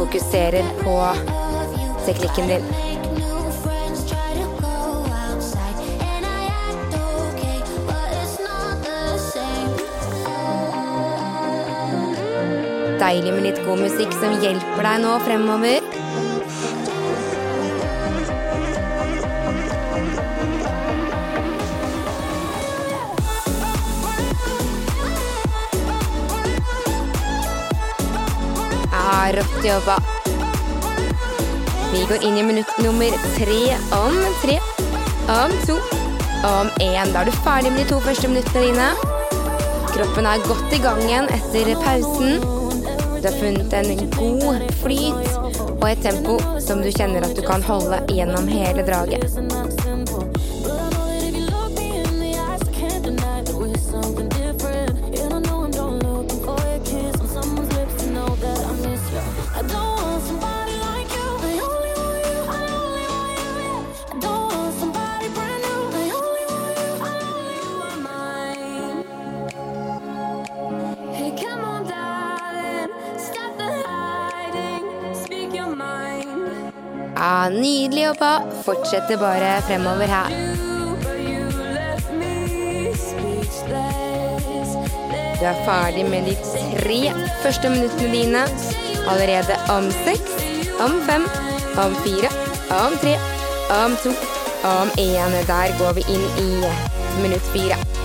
Fokuserer 0.01 0.67
på 0.81 0.97
teknikken 2.09 2.51
din. 2.51 2.67
Deilig 13.01 13.31
med 13.31 13.47
litt 13.47 13.63
god 13.63 13.87
musikk 13.87 14.19
som 14.19 14.41
hjelper 14.43 14.91
deg 14.91 15.03
nå 15.07 15.15
fremover. 15.29 15.90
Rått 29.37 29.65
jobba. 29.65 29.97
Vi 31.93 32.05
går 32.09 32.25
inn 32.27 32.39
i 32.39 32.43
minutt 32.43 32.79
nummer 32.79 33.11
tre 33.37 33.77
om 33.97 34.19
tre, 34.43 34.59
om 35.29 35.55
to, 35.67 35.77
om 36.47 36.71
én. 36.81 37.13
Da 37.13 37.23
er 37.23 37.31
du 37.31 37.33
ferdig 37.45 37.73
med 37.73 37.83
de 37.85 37.89
to 37.91 38.01
første 38.05 38.31
minuttene 38.31 38.69
dine. 38.69 38.89
Kroppen 39.91 40.29
er 40.31 40.47
godt 40.47 40.77
i 40.77 40.81
gang 40.83 41.03
igjen 41.03 41.31
etter 41.35 41.75
pausen. 41.83 42.41
Du 43.21 43.27
har 43.29 43.37
funnet 43.41 43.75
en 43.77 44.07
god 44.17 44.63
flyt 44.81 45.35
og 45.81 45.87
et 45.91 46.03
tempo 46.07 46.39
som 46.63 46.81
du 46.85 46.93
kjenner 46.95 47.27
at 47.27 47.37
du 47.37 47.43
kan 47.45 47.65
holde 47.67 48.01
gjennom 48.09 48.49
hele 48.49 48.87
draget. 48.87 49.80
Jobba. 78.11 78.43
fortsetter 78.65 79.17
bare 79.17 79.63
fremover 79.63 80.07
her. 80.07 80.31
Du 85.41 85.47
er 85.47 85.61
ferdig 85.65 86.05
med 86.11 86.27
de 86.29 86.35
tre 86.43 87.01
første 87.43 87.69
minuttene 87.69 88.11
dine. 88.13 88.43
Allerede 89.11 89.57
om 89.77 89.91
seks, 90.05 90.35
om 90.85 90.99
fem, 91.09 91.25
om 91.85 91.95
fire, 92.05 92.31
om 92.83 92.99
tre, 93.03 93.15
om 93.85 93.97
to, 94.03 94.13
om 94.65 94.93
én. 94.99 95.39
Der 95.53 95.79
går 95.79 95.97
vi 96.01 96.05
inn 96.09 96.29
i 96.45 96.51
minutt 97.23 97.55
fire. 97.55 98.00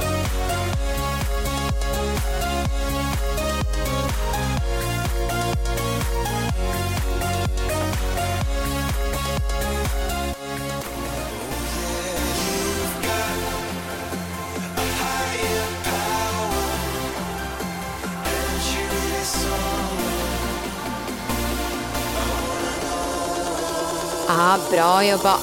Bra 24.76 25.04
jobba. 25.08 25.36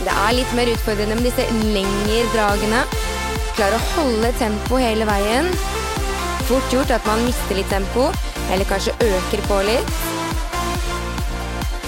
Det 0.00 0.12
er 0.14 0.34
litt 0.36 0.52
mer 0.56 0.70
utfordrende 0.70 1.16
med 1.18 1.26
disse 1.26 1.46
lengre 1.74 2.20
dragene. 2.34 2.82
Klare 3.56 3.78
å 3.78 3.86
holde 3.96 4.30
tempo 4.38 4.78
hele 4.80 5.08
veien. 5.08 5.50
Fort 6.48 6.74
gjort 6.74 6.94
at 6.94 7.08
man 7.10 7.24
mister 7.26 7.58
litt 7.58 7.70
tempo, 7.72 8.08
eller 8.50 8.68
kanskje 8.70 8.94
øker 9.06 9.42
på 9.48 9.62
litt. 9.66 9.96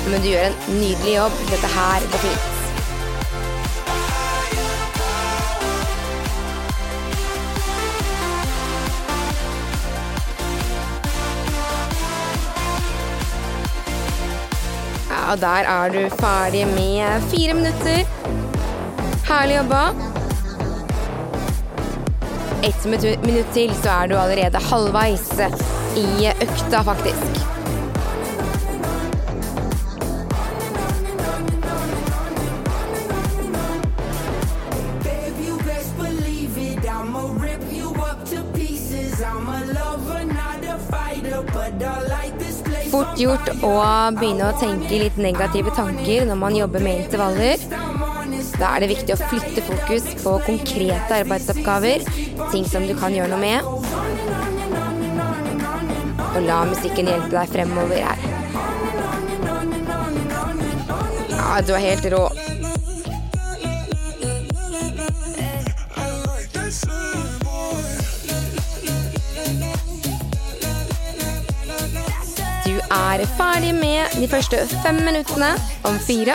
Men 0.08 0.18
du 0.24 0.32
gjør 0.32 0.48
en 0.50 0.58
nydelig 0.80 1.20
jobb. 1.20 1.44
Dette 1.52 1.76
her 1.76 2.10
går 2.10 2.26
fint. 2.26 2.51
Ja, 15.32 15.36
der 15.36 15.64
er 15.64 15.88
du 15.88 16.16
ferdig 16.16 16.66
med 16.66 17.22
fire 17.30 17.54
minutter. 17.54 18.04
Herlig 19.28 19.56
jobba. 19.56 19.84
Ett 22.62 22.84
minutt 23.24 23.54
til, 23.54 23.72
så 23.82 23.90
er 24.02 24.06
du 24.12 24.16
allerede 24.16 24.60
halvveis 24.68 25.32
i 25.96 26.28
økta, 26.28 26.82
faktisk. 26.84 27.51
Gjort 43.22 43.48
å 43.64 43.72
begynne 44.16 44.48
å 44.50 44.58
tenke 44.60 44.98
litt 45.04 45.18
negative 45.20 45.72
tanker 45.76 46.26
når 46.28 46.38
man 46.40 46.56
jobber 46.56 46.82
med 46.84 47.04
intervaller. 47.04 47.62
Da 48.58 48.74
er 48.74 48.84
det 48.84 48.90
viktig 48.92 49.14
å 49.14 49.20
flytte 49.20 49.64
fokus 49.66 50.06
på 50.22 50.34
konkrete 50.46 51.20
arbeidsoppgaver, 51.22 52.04
ting 52.52 52.66
som 52.68 52.86
du 52.88 52.94
kan 52.98 53.14
gjøre 53.14 53.32
noe 53.32 53.42
med. 53.42 53.60
Og 56.32 56.40
la 56.46 56.62
musikken 56.68 57.10
hjelpe 57.12 57.32
deg 57.36 57.52
fremover 57.54 58.06
her. 58.06 58.28
Ja, 61.32 61.60
du 61.66 61.74
er 61.76 61.84
helt 61.90 62.08
rå. 62.14 62.24
Er 73.22 73.28
ferdig 73.38 73.70
med 73.76 74.14
de 74.18 74.26
første 74.26 74.64
fem 74.82 74.96
minuttene. 75.06 75.52
Om 75.86 75.98
fire, 76.02 76.34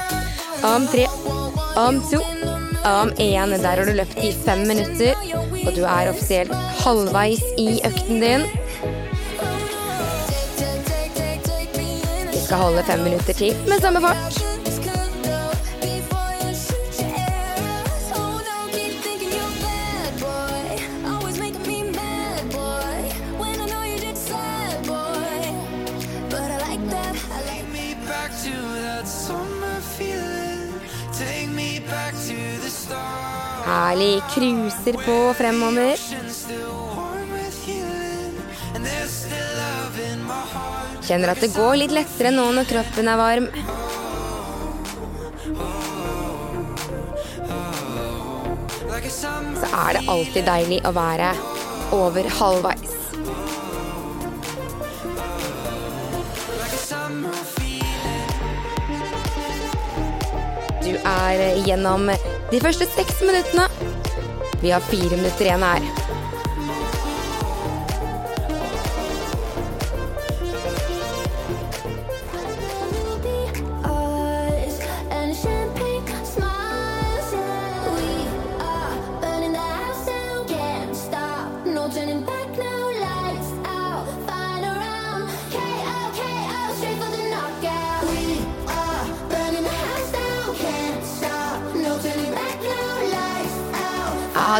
om 0.63 0.85
tre, 0.87 1.07
om 1.75 1.97
to, 2.11 2.21
om 2.87 3.11
én. 3.19 3.55
Der 3.59 3.67
har 3.67 3.83
du 3.83 3.91
løpt 3.91 4.23
i 4.23 4.31
fem 4.45 4.63
minutter, 4.69 5.19
og 5.65 5.75
du 5.75 5.83
er 5.83 6.13
offisielt 6.13 6.53
halvveis 6.85 7.43
i 7.59 7.81
økten 7.89 8.23
din. 8.23 8.47
Vi 12.31 12.45
skal 12.45 12.63
holde 12.63 12.87
fem 12.87 13.03
minutter 13.03 13.33
til 13.33 13.67
med 13.67 13.83
samme 13.83 14.01
fart. 14.07 14.36
deilig 33.87 34.21
cruiser 34.33 34.97
på 35.05 35.15
fremover. 35.37 36.01
Kjenner 41.07 41.31
at 41.31 41.39
det 41.39 41.53
går 41.55 41.77
litt 41.79 41.93
lettere 41.95 42.33
nå 42.35 42.49
når 42.57 42.67
kroppen 42.67 43.07
er 43.07 43.21
varm. 43.21 43.47
Så 49.57 49.69
er 49.71 49.95
det 49.95 50.03
alltid 50.11 50.43
deilig 50.49 50.81
å 50.83 50.91
være 50.97 51.31
over 51.95 52.27
halvveis. 52.41 52.93
Du 60.83 60.93
er 60.95 61.41
gjennom 61.67 62.11
de 62.51 62.59
første 62.63 62.87
seks 62.95 63.19
minuttene 63.23 63.67
vi 64.67 64.71
har 64.71 64.79
fire 64.79 65.17
minutter 65.17 65.45
igjen 65.45 65.63
her. 65.63 66.06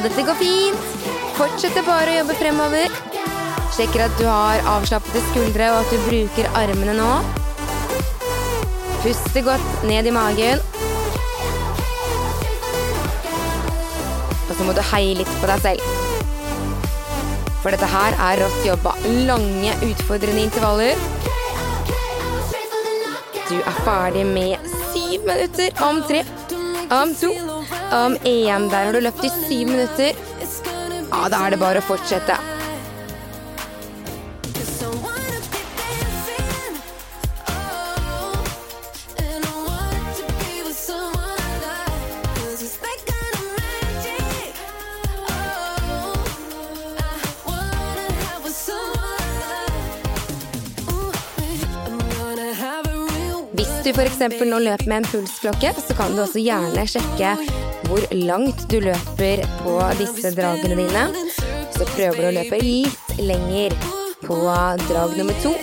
Dette 0.03 0.23
går 0.27 0.37
fint. 0.39 0.87
Fortsetter 1.37 1.85
bare 1.87 2.11
å 2.11 2.17
jobbe 2.19 2.35
fremover. 2.37 2.93
Sjekker 3.75 4.05
at 4.07 4.15
du 4.19 4.25
har 4.29 4.63
avslappede 4.77 5.21
skuldre 5.31 5.69
og 5.73 5.83
at 5.83 5.93
du 5.93 6.01
bruker 6.07 6.49
armene 6.57 6.95
nå. 6.97 7.11
Puste 9.03 9.43
godt 9.45 9.85
ned 9.87 10.09
i 10.09 10.13
magen. 10.15 10.63
Og 14.47 14.53
så 14.55 14.65
må 14.65 14.73
du 14.73 14.83
heie 14.91 15.17
litt 15.19 15.33
på 15.41 15.49
deg 15.51 15.65
selv. 15.65 15.93
For 17.61 17.73
dette 17.73 17.89
her 17.91 18.17
er 18.29 18.41
rått 18.43 18.65
jobba. 18.65 18.95
Lange, 19.27 19.75
utfordrende 19.89 20.45
intervaller. 20.47 20.97
Du 23.47 23.55
er 23.57 23.77
ferdig 23.85 24.25
med 24.27 24.73
syv 24.91 25.23
minutter 25.27 25.85
om 25.85 26.01
tre, 26.07 26.23
om 26.91 27.13
to, 27.15 27.31
om 27.91 28.17
én. 28.23 28.69
Der 28.69 28.85
har 28.85 28.93
du 28.93 28.99
løpt 28.99 29.23
i 29.23 29.29
syv 29.29 29.67
minutter. 29.67 30.13
Ja, 31.11 31.29
da 31.29 31.45
er 31.45 31.55
det 31.55 31.59
bare 31.61 31.81
å 31.81 31.87
fortsette. 31.87 32.37
Hvis 53.57 53.71
du 53.83 53.89
f.eks. 53.95 54.19
nå 54.45 54.59
løper 54.59 54.89
med 54.89 54.97
en 54.99 55.07
pulsklokke, 55.07 55.71
så 55.79 55.95
kan 55.97 56.13
du 56.13 56.21
også 56.25 56.43
gjerne 56.43 56.83
sjekke 56.89 57.37
hvor 57.87 58.03
langt 58.11 58.65
du 58.71 58.79
løper 58.83 59.43
på 59.63 59.75
disse 59.99 60.31
dragene 60.35 60.75
dine. 60.83 61.03
Så 61.75 61.87
prøver 61.93 62.19
du 62.19 62.27
å 62.29 62.35
løpe 62.39 62.59
litt 62.63 63.19
lenger 63.19 63.75
på 64.25 64.37
drag 64.87 65.17
nummer 65.17 65.37
to 65.43 65.53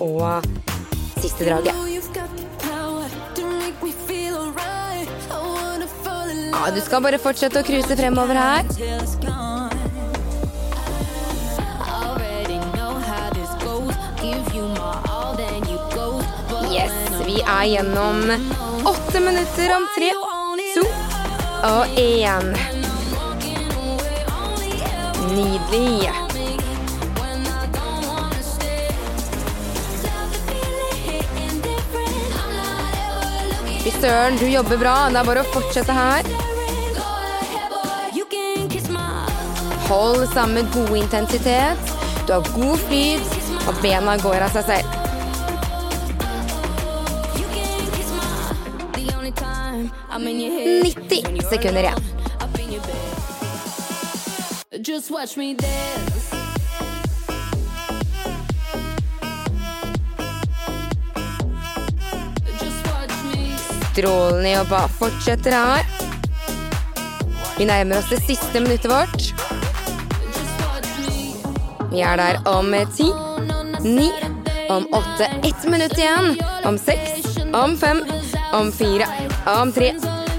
og 0.00 0.44
siste 1.20 1.46
draget. 1.48 1.74
Ja, 6.50 6.68
du 6.74 6.80
skal 6.84 7.00
bare 7.00 7.18
fortsette 7.20 7.62
å 7.62 7.64
cruise 7.64 7.96
fremover 7.96 8.36
her. 8.36 8.66
Yes, 16.70 16.92
vi 17.26 17.40
er 17.40 17.64
gjennom 17.66 18.20
åtte 18.86 19.22
minutter 19.24 19.72
om 19.74 19.88
tre, 19.96 20.12
og 21.62 21.86
én. 21.98 22.56
Nydelig. 25.34 26.10
Fy 33.80 33.90
søren, 34.00 34.36
du 34.38 34.46
jobber 34.46 34.76
bra. 34.76 34.94
Det 35.08 35.20
er 35.20 35.28
bare 35.28 35.44
å 35.44 35.52
fortsette 35.52 35.96
her. 35.96 36.32
Hold 39.90 40.26
samme 40.32 40.64
gode 40.72 41.00
intensitet. 41.00 41.94
Du 42.26 42.36
har 42.36 42.52
god 42.54 42.78
flyt, 42.86 43.38
og 43.66 43.80
bena 43.82 44.16
går 44.22 44.46
av 44.46 44.54
seg 44.54 44.68
selv. 44.72 44.99
Sekunder 51.50 51.82
igjen. 51.82 52.10
Just 54.86 55.10
watch 55.10 55.36
me 55.36 55.54
dance. 55.54 56.36
Just 62.60 62.86
watch. 62.86 63.12
Strålende 63.92 64.50
jobba. 64.50 64.88
Fortsetter 64.88 65.52
her. 65.52 65.84
Vi 67.58 67.64
nærmer 67.64 67.98
oss 67.98 68.08
det 68.08 68.22
siste 68.24 68.60
minuttet 68.60 68.90
vårt. 68.90 69.34
Vi 71.92 72.00
er 72.00 72.16
der 72.16 72.40
om 72.48 72.74
ti, 72.96 73.10
ni, 73.84 74.12
om 74.70 74.86
åtte, 74.94 75.24
ett 75.42 75.64
minutt 75.68 75.98
igjen. 75.98 76.38
Om 76.64 76.78
seks, 76.78 77.36
om 77.52 77.76
fem, 77.76 78.04
om 78.52 78.72
fire, 78.72 79.06
om 79.60 79.72
tre, 79.72 79.92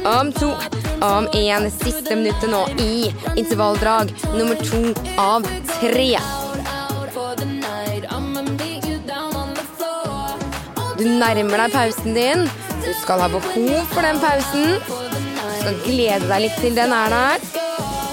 om 0.05 0.31
to, 0.31 0.55
om 1.01 1.27
én. 1.33 1.69
Siste 1.71 2.15
minuttet 2.15 2.49
nå 2.49 2.61
i 2.79 3.11
intervalldrag 3.35 4.13
nummer 4.37 4.55
to 4.55 4.93
av 5.17 5.47
tre. 5.79 6.11
Du 11.01 11.07
nærmer 11.09 11.63
deg 11.63 11.73
pausen 11.73 12.13
din. 12.13 12.45
Du 12.85 12.91
skal 13.01 13.23
ha 13.23 13.29
behov 13.33 13.87
for 13.93 14.05
den 14.05 14.19
pausen. 14.21 14.77
Du 14.85 15.55
skal 15.61 15.79
glede 15.85 16.27
deg 16.29 16.45
litt 16.45 16.59
til 16.61 16.77
den 16.77 16.93
er 16.93 17.13
der. 17.15 17.45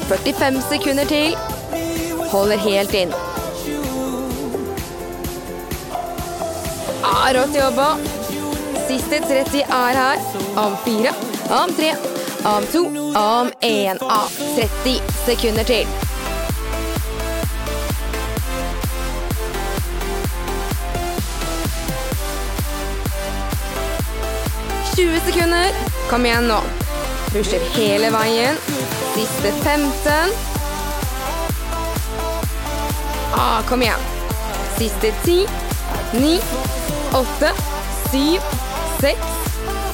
45 0.08 0.62
sekunder 0.70 1.08
til. 1.08 1.36
Holder 2.32 2.60
helt 2.64 2.94
inn. 2.96 3.12
Ah, 7.04 7.28
rått 7.36 7.56
jobba. 7.56 7.90
Siste 8.88 9.20
30 9.28 9.64
er 9.64 10.00
her. 10.00 10.24
Om 10.56 10.76
fire, 10.84 11.12
om 11.52 11.72
tre, 11.76 11.92
om 12.44 12.66
to, 12.72 12.86
om 13.18 13.50
én. 13.60 13.98
av 14.00 14.28
30 14.56 15.00
sekunder 15.26 15.64
til. 15.64 15.86
«20 24.96 25.20
sekunder. 25.26 25.72
Kom 26.10 26.26
igjen 26.26 26.48
nå. 26.48 26.60
Pusher 27.32 27.62
hele 27.76 28.10
veien. 28.10 28.56
Siste 29.14 29.52
15. 29.62 30.32
Ah, 33.36 33.62
kom 33.68 33.82
igjen. 33.82 34.00
Siste 34.78 35.12
10, 35.24 35.46
9, 36.12 36.40
8, 37.12 37.52
7, 38.12 38.40
6, 39.00 39.18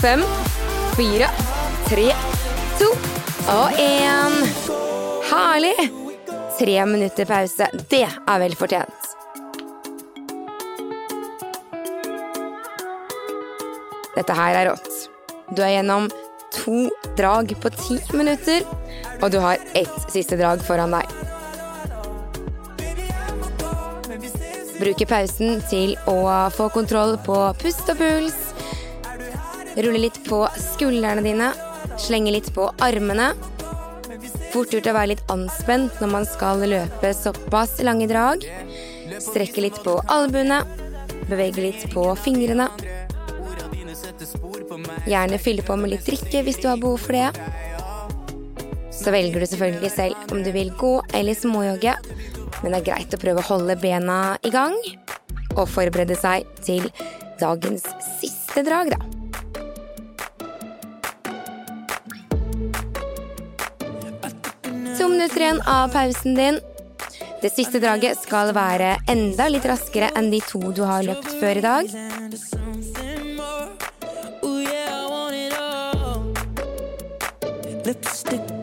5, 0.00 0.24
4, 0.96 1.28
3, 1.88 2.12
2 2.84 2.90
og 3.52 3.78
én. 3.80 4.34
Herlig! 5.30 5.90
Tre 6.58 6.74
minutter 6.86 7.24
pause. 7.28 7.68
Det 7.88 8.04
er 8.04 8.42
vel 8.42 8.56
fortjent. 8.58 9.10
Dette 14.14 14.36
her 14.36 14.60
er 14.60 14.68
rått. 14.70 15.00
Du 15.56 15.62
er 15.64 15.74
gjennom 15.78 16.10
to 16.54 16.86
drag 17.18 17.56
på 17.62 17.72
ti 17.74 17.98
minutter, 18.12 18.62
og 19.20 19.32
du 19.32 19.40
har 19.42 19.62
ett 19.74 20.12
siste 20.12 20.38
drag 20.38 20.62
foran 20.66 20.94
deg. 20.94 21.08
Bruke 24.78 25.06
pausen 25.08 25.62
til 25.70 25.96
å 26.10 26.18
få 26.52 26.68
kontroll 26.74 27.16
på 27.24 27.38
pust 27.62 27.88
og 27.88 28.02
puls. 28.02 28.40
Rulle 29.74 30.02
litt 30.06 30.20
på 30.28 30.44
skuldrene 30.74 31.24
dine. 31.24 31.54
Slenge 32.00 32.32
litt 32.34 32.50
på 32.54 32.68
armene. 32.82 33.32
Fort 34.52 34.72
gjort 34.74 34.88
å 34.90 34.94
være 34.94 35.12
litt 35.14 35.24
anspent 35.32 36.00
når 36.02 36.10
man 36.12 36.26
skal 36.28 36.62
løpe 36.68 37.12
såpass 37.16 37.78
lange 37.86 38.08
drag. 38.10 38.44
Strekke 39.22 39.64
litt 39.64 39.80
på 39.84 39.96
albuene. 40.12 40.62
Bevege 41.30 41.64
litt 41.64 41.86
på 41.94 42.06
fingrene. 42.20 42.68
Gjerne 45.08 45.38
fylle 45.38 45.64
på 45.64 45.76
med 45.78 45.94
litt 45.94 46.06
drikke 46.06 46.44
hvis 46.46 46.60
du 46.62 46.68
har 46.70 46.80
behov 46.80 47.02
for 47.04 47.16
det. 47.16 47.30
Så 48.94 49.12
velger 49.14 49.42
du 49.42 49.48
selvfølgelig 49.50 49.90
selv 49.92 50.32
om 50.32 50.42
du 50.44 50.52
vil 50.54 50.70
gå 50.78 50.94
eller 51.14 51.36
småjogge, 51.36 51.96
men 52.62 52.72
det 52.72 52.78
er 52.78 52.86
greit 52.86 53.16
å 53.16 53.20
prøve 53.20 53.42
å 53.42 53.48
holde 53.50 53.76
bena 53.82 54.38
i 54.46 54.52
gang 54.54 54.76
og 55.54 55.66
forberede 55.70 56.16
seg 56.18 56.48
til 56.64 56.88
dagens 57.40 57.84
siste 58.20 58.64
drag, 58.66 58.94
da. 58.94 59.13
Minutter 65.14 65.40
igjen 65.40 65.60
av 65.66 65.92
pausen 65.94 66.34
din. 66.34 66.58
Det 67.42 67.50
siste 67.52 67.80
draget 67.82 68.18
skal 68.18 68.54
være 68.56 68.94
enda 69.10 69.46
litt 69.52 69.66
raskere 69.68 70.10
enn 70.18 70.30
de 70.32 70.40
to 70.42 70.60
du 70.74 70.82
har 70.88 71.04
løpt 71.06 71.30
før 71.40 71.60
i 71.60 71.64
dag. 71.64 71.94
Lipstick 77.84 78.53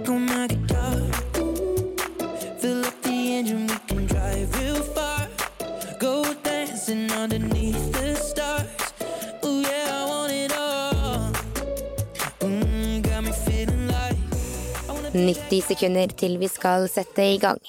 90 15.28 15.62
sekunder 15.72 16.14
til 16.18 16.40
vi 16.42 16.50
skal 16.52 16.90
sette 16.92 17.34
i 17.34 17.38
gang. 17.42 17.62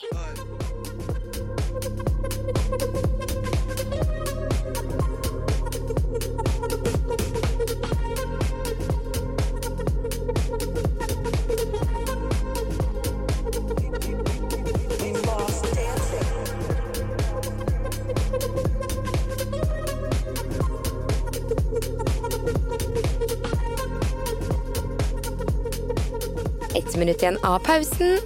Ett 27.12 27.20
minutt 27.20 27.36
igjen 27.36 27.44
av 27.44 27.58
pausen 27.60 28.20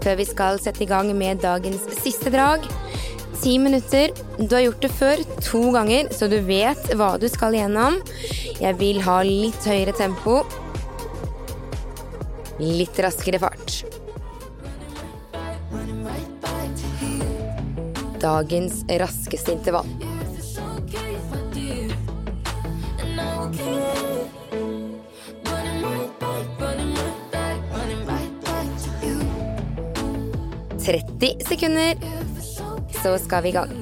før 0.00 0.14
vi 0.16 0.24
skal 0.24 0.58
sette 0.62 0.80
i 0.80 0.88
gang 0.88 1.10
med 1.12 1.42
dagens 1.42 1.82
siste 1.98 2.30
drag. 2.32 2.64
Ti 3.42 3.58
minutter. 3.60 4.14
Du 4.38 4.54
har 4.54 4.62
gjort 4.64 4.80
det 4.80 4.90
før 4.96 5.22
to 5.44 5.60
ganger, 5.74 6.08
så 6.08 6.28
du 6.32 6.38
vet 6.46 6.88
hva 6.96 7.18
du 7.20 7.28
skal 7.28 7.52
igjennom. 7.52 7.98
Jeg 8.62 8.78
vil 8.80 9.02
ha 9.04 9.18
litt 9.28 9.68
høyere 9.68 9.92
tempo. 9.98 10.38
Litt 12.62 12.96
raskere 13.04 13.42
fart. 13.44 13.82
Dagens 18.24 18.86
raskeste 19.04 19.58
intervall. 19.58 20.03
30 30.84 31.40
sekunder, 31.48 31.96
så 33.02 33.18
skal 33.18 33.42
vi 33.42 33.48
i 33.48 33.52
gang. 33.52 33.72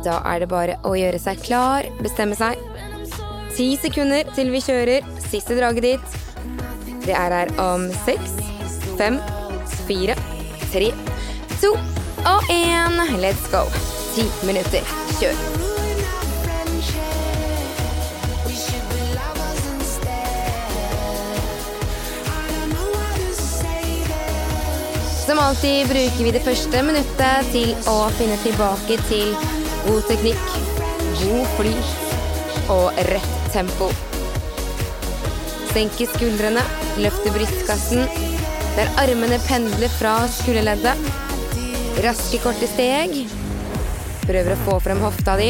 Da 0.00 0.16
er 0.24 0.40
det 0.40 0.48
bare 0.48 0.78
å 0.82 0.96
gjøre 0.96 1.20
seg 1.20 1.42
klar, 1.44 1.86
bestemme 2.00 2.34
seg. 2.38 2.58
Ti 3.54 3.68
sekunder 3.82 4.26
til 4.34 4.50
vi 4.50 4.62
kjører 4.64 5.06
siste 5.28 5.58
draget 5.58 5.86
ditt. 5.86 6.18
Det 7.04 7.14
er 7.14 7.36
her 7.36 7.52
om 7.62 7.86
seks, 8.06 8.34
fem, 8.98 9.20
fire, 9.86 10.18
tre, 10.72 10.90
to 11.60 11.76
og 12.24 12.50
én. 12.50 12.98
Let's 13.20 13.46
go. 13.52 13.79
Ti 14.14 14.24
minutter. 14.42 14.82
Kjør. 15.20 15.36
Som 25.26 25.38
alltid 25.38 25.86
bruker 25.86 26.24
vi 26.26 26.32
det 26.34 26.42
første 26.42 26.82
minuttet 26.82 27.52
til 27.54 27.70
å 27.86 27.96
finne 28.18 28.38
tilbake 28.42 28.98
til 29.06 29.30
god 29.86 30.02
teknikk, 30.10 30.54
god 31.22 31.54
flyt 31.54 32.68
og 32.74 32.98
rett 33.12 33.36
tempo. 33.54 33.92
Senke 35.70 36.10
skuldrene, 36.16 36.66
løfte 36.98 37.30
brystkassen, 37.36 38.08
der 38.74 38.90
armene 38.98 39.38
pendler 39.46 39.98
fra 40.00 40.16
skulderleddet. 40.40 41.12
Raske, 42.02 42.42
korte 42.42 42.66
steg. 42.74 43.39
Prøver 44.30 44.54
å 44.54 44.58
få 44.62 44.76
frem 44.78 45.00
hofta 45.02 45.32
di. 45.40 45.48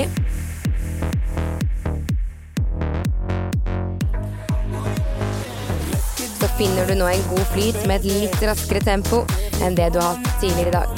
Så 6.38 6.48
finner 6.56 6.88
du 6.88 6.94
nå 6.96 7.10
en 7.10 7.26
god 7.28 7.44
flyt 7.52 7.76
med 7.84 7.98
et 7.98 8.08
litt 8.08 8.40
raskere 8.48 8.80
tempo 8.80 9.26
enn 9.60 9.76
det 9.76 9.90
du 9.92 10.00
har 10.00 10.16
hatt 10.16 10.40
tidligere 10.40 10.72
i 10.72 10.76
dag. 10.78 10.88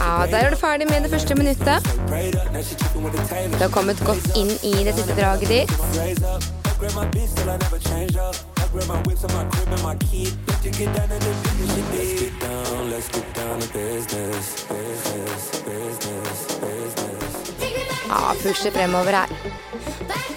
Ja, 0.00 0.24
Der 0.30 0.46
er 0.46 0.50
du 0.50 0.56
ferdig 0.56 0.88
med 0.88 1.04
det 1.04 1.10
første 1.12 1.34
minuttet. 1.36 1.97
Du 3.58 3.62
har 3.64 3.68
kommet 3.68 4.00
godt 4.06 4.36
inn 4.36 4.50
i 4.62 4.84
det 4.84 4.94
siste 4.94 5.14
draget 5.18 5.48
ditt. 5.48 5.70
Ja, 18.08 18.32
up, 18.32 18.72
fremover 18.72 19.12
my 19.12 20.27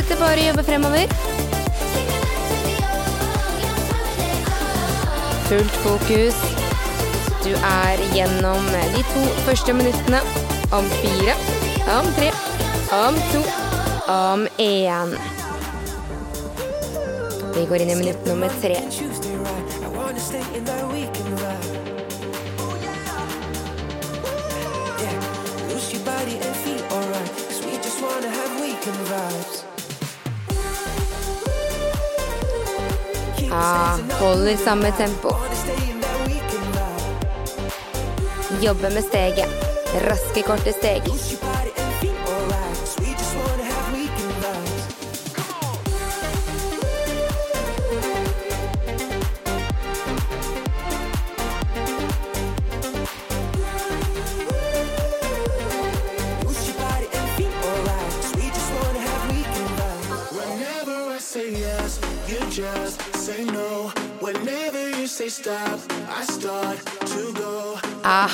fortsetter 0.00 0.20
bare 0.20 0.40
å 0.40 0.46
jobbe 0.48 0.62
fremover. 0.64 1.06
Fullt 5.48 5.76
fokus. 5.84 6.38
Du 7.44 7.52
er 7.56 8.00
gjennom 8.14 8.64
de 8.94 9.02
to 9.10 9.24
første 9.44 9.74
minuttene. 9.76 10.22
Om 10.72 10.86
fire, 11.00 11.34
om 11.98 12.08
tre, 12.16 12.30
om 12.94 13.18
to, 13.32 13.42
om 14.14 14.46
én. 14.62 15.16
Vi 17.56 17.66
går 17.66 17.84
inn 17.84 17.96
i 17.96 18.00
minutt 18.04 18.30
nummer 18.30 18.60
tre. 18.62 18.78
Tuesday 18.88 19.40
Ja, 33.50 33.98
holder 34.20 34.56
samme 34.56 34.92
tempo. 34.92 35.34
Jobbe 38.60 38.90
med 38.90 39.04
steget. 39.04 39.48
Raske, 40.06 40.42
korte 40.42 40.72
steg. 40.72 41.02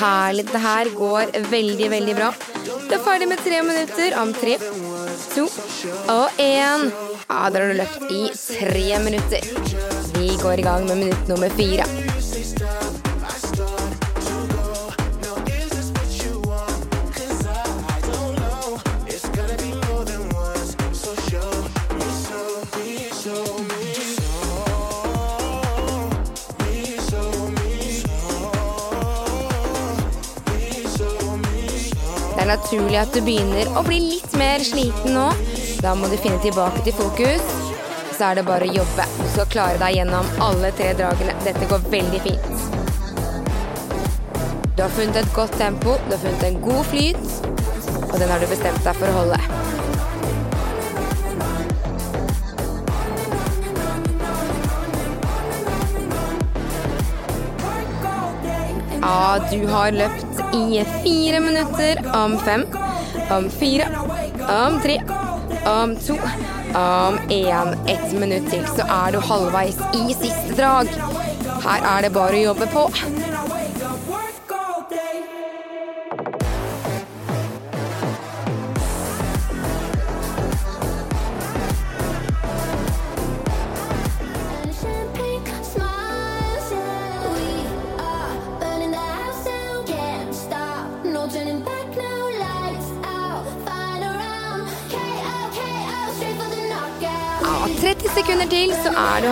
Herlig. 0.01 0.45
Det 0.51 0.59
her 0.59 0.89
går 0.97 1.25
veldig, 1.51 1.89
veldig 1.89 2.15
bra. 2.15 2.33
Du 2.87 2.95
er 2.95 3.03
ferdig 3.03 3.27
med 3.27 3.37
tre 3.43 3.61
minutter 3.63 4.21
om 4.21 4.33
tre, 4.33 4.57
to 5.35 5.43
og 6.13 6.29
én. 6.41 6.91
Ja, 7.27 7.49
dere 7.51 7.67
har 7.67 7.73
løpt 7.81 8.11
i 8.11 8.29
tre 8.33 8.99
minutter. 9.03 9.41
Vi 10.17 10.27
går 10.41 10.59
i 10.59 10.67
gang 10.69 10.87
med 10.87 10.97
minutt 10.97 11.27
nummer 11.27 11.49
fire. 11.49 11.83
Det 11.87 12.07
er 32.47 32.55
naturlig 32.55 32.95
at 32.99 33.11
du 33.11 33.19
begynner 33.23 33.67
å 33.75 33.83
bli 33.83 33.97
litt 33.99 34.35
mer 34.39 34.63
sliten 34.63 35.17
nå. 35.17 35.27
Da 35.83 35.93
må 35.97 36.07
du 36.07 36.15
finne 36.21 36.39
tilbake 36.43 36.83
til 36.85 36.95
fokus. 36.95 37.43
Så 38.15 38.29
er 38.29 38.39
det 38.39 38.47
bare 38.47 38.65
å 38.65 38.77
jobbe. 38.79 39.05
Du 39.19 39.27
skal 39.33 39.49
klare 39.51 39.81
deg 39.81 39.99
gjennom 39.99 40.29
alle 40.43 40.71
tre 40.77 40.93
dragene. 40.97 41.35
Dette 41.45 41.67
går 41.69 41.85
veldig 41.91 42.23
fint. 42.23 42.49
Du 44.77 44.83
har 44.85 44.93
funnet 44.93 45.19
et 45.19 45.31
godt 45.35 45.57
tempo, 45.57 45.97
du 46.05 46.13
har 46.13 46.21
funnet 46.21 46.43
en 46.47 46.59
god 46.61 46.83
flyt, 46.91 47.31
og 48.11 48.19
den 48.21 48.29
har 48.29 48.37
du 48.37 48.45
bestemt 48.51 48.83
deg 48.85 49.01
for 49.01 49.09
å 49.09 49.23
holde. 49.23 49.66
Ja, 59.07 59.39
du 59.51 59.67
har 59.67 59.91
løpt 59.95 60.39
i 60.55 60.81
fire 61.03 61.39
minutter 61.39 62.01
om 62.15 62.33
fem, 62.43 62.65
om 63.31 63.45
fire, 63.49 63.87
om 64.51 64.75
tre, 64.83 64.97
om 65.71 65.93
to, 65.95 66.17
om 66.75 67.19
én. 67.31 67.71
Ett 67.87 68.11
minutt 68.19 68.49
til, 68.51 68.65
så 68.75 68.83
er 68.97 69.15
du 69.15 69.21
halvveis 69.29 69.79
i 69.95 70.11
siste 70.11 70.59
drag. 70.59 70.91
Her 71.63 71.87
er 71.93 72.03
det 72.03 72.11
bare 72.19 72.35
å 72.35 72.45
jobbe 72.49 72.67
på. 72.75 72.83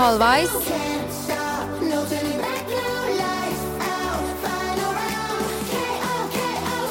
KO. 0.05 0.11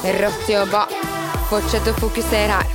Rått 0.03 0.49
jobba. 0.49 0.87
Fortsett 1.49 1.87
å 1.87 1.93
fokusere 1.95 2.57
her. 2.57 2.73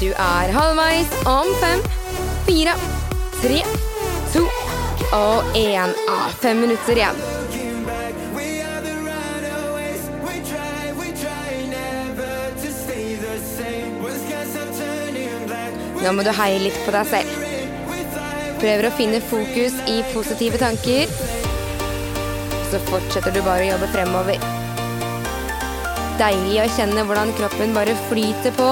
Du 0.00 0.10
er 0.10 0.50
halvveis 0.58 1.18
om 1.28 1.54
fem, 1.62 1.82
fire, 2.48 2.74
tre, 3.38 3.62
to 4.34 4.48
og 5.14 5.60
én. 5.60 5.94
Ah, 6.08 6.32
fem 6.42 6.66
minutter 6.66 6.98
igjen. 6.98 7.29
Nå 16.00 16.12
må 16.16 16.24
du 16.24 16.30
heie 16.32 16.60
litt 16.62 16.76
på 16.86 16.92
deg 16.94 17.08
selv. 17.10 17.34
Prøver 18.60 18.88
å 18.88 18.92
finne 18.96 19.20
fokus 19.24 19.76
i 19.88 20.00
positive 20.14 20.60
tanker. 20.60 21.12
Så 22.70 22.80
fortsetter 22.88 23.34
du 23.34 23.40
bare 23.44 23.66
å 23.66 23.70
jobbe 23.74 23.88
fremover. 23.92 24.40
Deilig 26.20 26.58
å 26.62 26.68
kjenne 26.76 27.04
hvordan 27.08 27.32
kroppen 27.36 27.76
bare 27.76 27.96
flyter 28.08 28.56
på. 28.56 28.70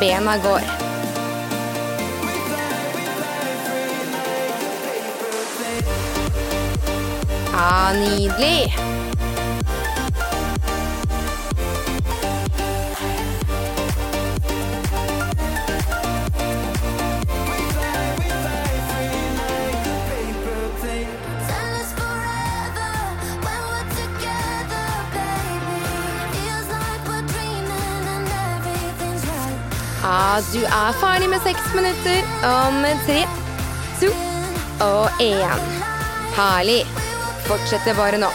Bena 0.00 0.38
går. 0.44 0.64
Ja, 7.52 7.92
nydelig. 7.96 8.81
Du 30.40 30.62
er 30.64 30.94
ferdig 30.96 31.26
med 31.28 31.42
seks 31.44 31.64
minutter 31.76 32.22
om 32.48 32.78
tre, 33.04 33.18
to 34.00 34.08
og 34.80 35.20
én. 35.20 35.66
Herlig. 36.32 36.86
Fortsett 37.44 37.84
bare 37.98 38.16
nå. 38.22 38.30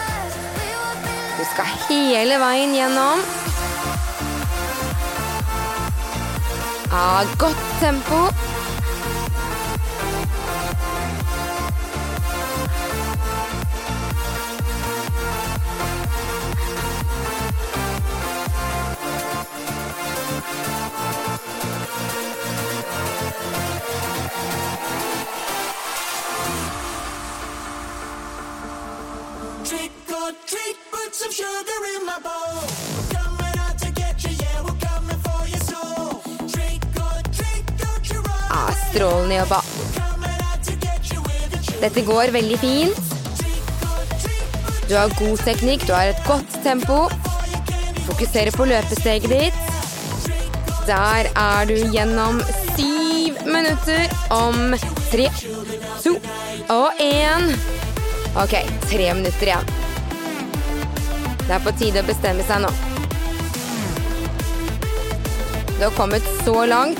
Du 1.39 1.41
skal 1.53 1.71
hele 1.87 2.37
veien 2.43 2.75
gjennom. 2.77 3.23
Ja, 6.91 7.25
godt 7.41 7.65
tempo. 7.81 8.21
Some 31.17 31.31
sugar 31.31 31.79
in 31.95 32.05
my 32.05 32.19
bowl. 32.21 32.61
Coming 33.09 33.55
out 33.65 33.77
to 33.79 33.89
get 33.91 34.23
you, 34.23 34.33
yeah, 34.43 34.61
we're 34.61 34.79
coming 34.87 35.19
for 35.25 35.41
your 35.51 35.63
soul. 35.69 36.21
Trick 36.53 36.83
or 37.05 37.17
treat, 37.37 37.65
don't 37.81 38.05
you 38.11 38.19
run. 38.21 38.43
Ja, 38.53 38.61
strålende 38.89 39.35
jobba. 39.35 39.61
Dette 41.81 42.01
går 42.01 42.33
veldig 42.35 42.59
fint. 42.59 42.99
Du 44.87 44.93
har 44.95 45.09
god 45.19 45.41
teknikk, 45.45 45.87
du 45.87 45.93
har 45.93 46.11
et 46.13 46.21
godt 46.27 46.59
tempo. 46.63 46.99
Fokuserer 48.05 48.53
på 48.53 48.69
løpesteget 48.69 49.29
ditt. 49.33 49.73
Der 50.87 51.31
er 51.33 51.65
du 51.67 51.75
gjennom 51.95 52.43
syv 52.75 53.41
minutter 53.49 54.05
om 54.29 54.77
tre, 55.09 55.27
to 56.05 56.15
og 56.69 57.01
én. 57.01 57.51
Ok, 58.37 58.55
tre 58.85 59.11
minutter 59.17 59.51
igjen. 59.51 59.76
Det 61.47 61.55
er 61.55 61.63
på 61.63 61.71
tide 61.79 62.01
å 62.03 62.07
bestemme 62.07 62.43
seg 62.43 62.59
nå. 62.59 62.71
Du 65.77 65.85
har 65.85 65.93
kommet 65.95 66.25
så 66.43 66.65
langt. 66.67 66.99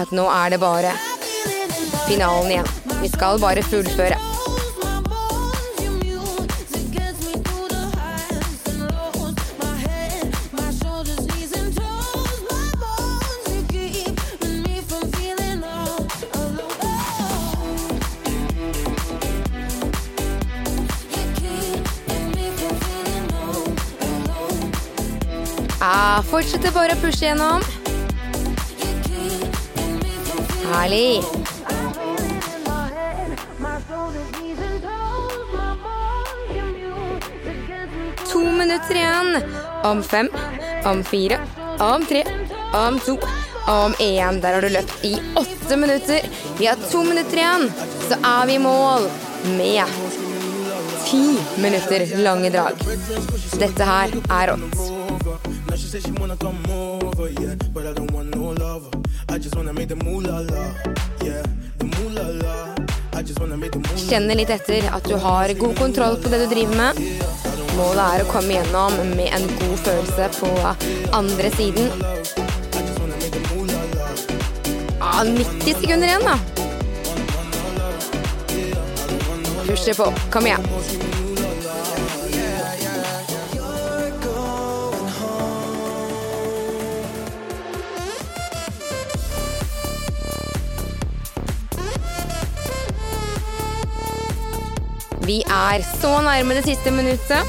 At 0.00 0.16
nå 0.16 0.24
er 0.32 0.54
det 0.54 0.62
bare 0.62 0.96
finalen 2.06 2.54
igjen. 2.54 2.74
Vi 3.02 3.12
skal 3.12 3.42
bare 3.42 3.66
fullføre. 3.66 4.29
Ja, 25.90 26.22
fortsetter 26.22 26.70
bare 26.70 26.94
å 26.94 26.98
pushe 27.02 27.24
gjennom. 27.24 27.64
Herlig. 30.70 31.24
To 38.30 38.44
minutter 38.44 39.00
igjen. 39.00 39.40
Om 39.90 40.04
fem, 40.06 40.30
om 40.86 41.02
fire, 41.10 41.40
om 41.82 42.06
tre, 42.06 42.22
om 42.84 43.00
to, 43.02 43.16
om 43.66 43.98
én. 43.98 44.38
Der 44.44 44.60
har 44.60 44.62
du 44.62 44.70
løpt 44.70 45.04
i 45.10 45.16
åtte 45.34 45.80
minutter. 45.80 46.30
Vi 46.60 46.70
har 46.70 46.78
to 46.86 47.02
minutter 47.02 47.42
igjen, 47.42 47.66
så 48.06 48.20
er 48.36 48.46
vi 48.46 48.60
i 48.60 48.62
mål 48.62 49.10
med 49.58 49.98
ti 51.08 51.26
minutter 51.58 52.06
lange 52.22 52.54
drag. 52.54 52.88
Dette 53.58 53.92
her 53.94 54.18
er 54.30 54.54
rått. 54.54 54.99
Said 55.90 56.04
she 56.04 56.12
wanna 56.12 56.36
come 56.36 56.62
over, 56.70 57.30
yeah. 57.30 57.56
But 57.74 57.84
I 57.84 57.92
don't 57.92 58.12
want 58.12 58.32
no 58.36 58.52
lover. 58.52 58.90
I 59.28 59.38
just 59.38 59.56
wanna 59.56 59.72
make 59.72 59.88
the 59.88 59.96
moolah 59.96 60.46
la, 60.48 60.64
yeah. 61.26 61.42
The 61.78 61.86
moolah 61.86 62.30
Kjenner 64.08 64.36
litt 64.38 64.50
etter 64.54 64.86
at 64.94 65.04
du 65.04 65.16
har 65.18 65.50
god 65.58 65.74
kontroll 65.78 66.16
på 66.22 66.30
det 66.30 66.38
du 66.44 66.46
driver 66.54 66.76
med. 66.78 67.00
Målet 67.74 68.04
er 68.04 68.22
å 68.22 68.28
komme 68.30 68.54
gjennom 68.54 68.94
med 69.18 69.34
en 69.34 69.48
god 69.58 69.76
følelse 69.82 70.30
på 70.38 70.52
andre 71.18 71.50
siden. 71.58 71.90
Ja, 75.00 75.12
90 75.26 75.74
sekunder 75.82 76.06
igjen, 76.06 76.24
da. 76.24 76.38
Pusher 79.66 79.98
på. 79.98 80.12
Kom 80.30 80.46
igjen. 80.46 81.19
Vi 95.30 95.42
er 95.46 95.82
så 96.00 96.08
nærme 96.26 96.56
det 96.56 96.64
siste 96.66 96.90
minuttet. 96.90 97.46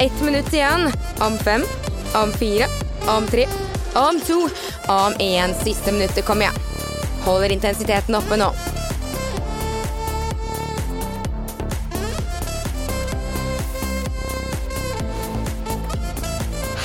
Ett 0.00 0.20
minutt 0.22 0.52
igjen. 0.54 0.92
Om 1.20 1.38
fem, 1.38 1.64
om 2.14 2.32
fire, 2.32 2.68
om 3.08 3.26
tre, 3.26 3.46
om 3.98 4.20
to, 4.20 4.36
om 4.86 5.16
én. 5.18 5.54
Siste 5.64 5.92
minuttet. 5.92 6.24
Kom 6.24 6.38
igjen. 6.38 6.54
Holder 7.24 7.50
intensiteten 7.56 8.14
oppe 8.14 8.38
nå. 8.38 8.52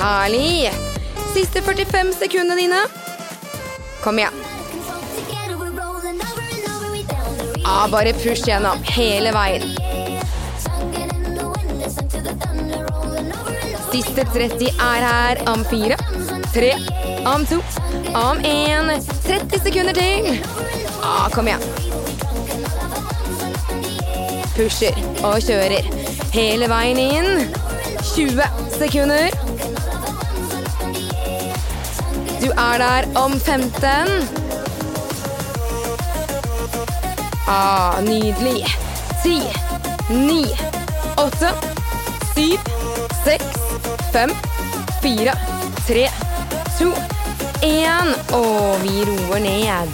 Herlig. 0.02 0.72
Siste 1.36 1.62
45 1.62 2.14
sekundene 2.24 2.58
dine. 2.64 2.82
Kom 4.02 4.18
igjen. 4.20 4.41
Ah, 7.66 7.88
bare 7.91 8.14
push 8.14 8.48
gjennom 8.48 8.82
hele 8.98 9.32
veien. 9.32 9.82
Siste 13.94 14.24
30 14.34 14.72
er 14.82 15.04
her 15.06 15.39
om 15.52 15.62
fire, 15.70 15.96
tre, 16.54 16.72
om 17.30 17.44
to, 17.46 17.60
om 18.18 18.39
én. 18.41 18.89
30 19.28 19.60
sekunder 19.62 19.94
til. 19.94 20.39
Ja, 21.04 21.28
kom 21.30 21.46
igjen. 21.46 21.62
Pusher 24.56 24.98
og 25.22 25.38
kjører 25.46 25.86
hele 26.34 26.72
veien 26.74 27.04
inn. 27.04 27.54
20 28.16 28.50
sekunder. 28.80 29.30
Du 32.41 32.50
er 32.50 32.82
der 32.82 33.10
om 33.14 33.38
15. 33.38 34.26
Ah, 37.46 38.02
nydelig. 38.02 38.66
Ti, 39.22 39.38
ni, 40.10 40.48
åtte, 41.22 41.54
syv, 42.34 42.58
seks, 42.58 42.72
fem, 44.14 44.30
fire, 45.01 45.34
tre, 45.88 46.07
to, 46.78 46.91
én. 47.66 48.11
Og 48.38 48.82
vi 48.84 49.05
roer 49.07 49.39
ned. 49.41 49.93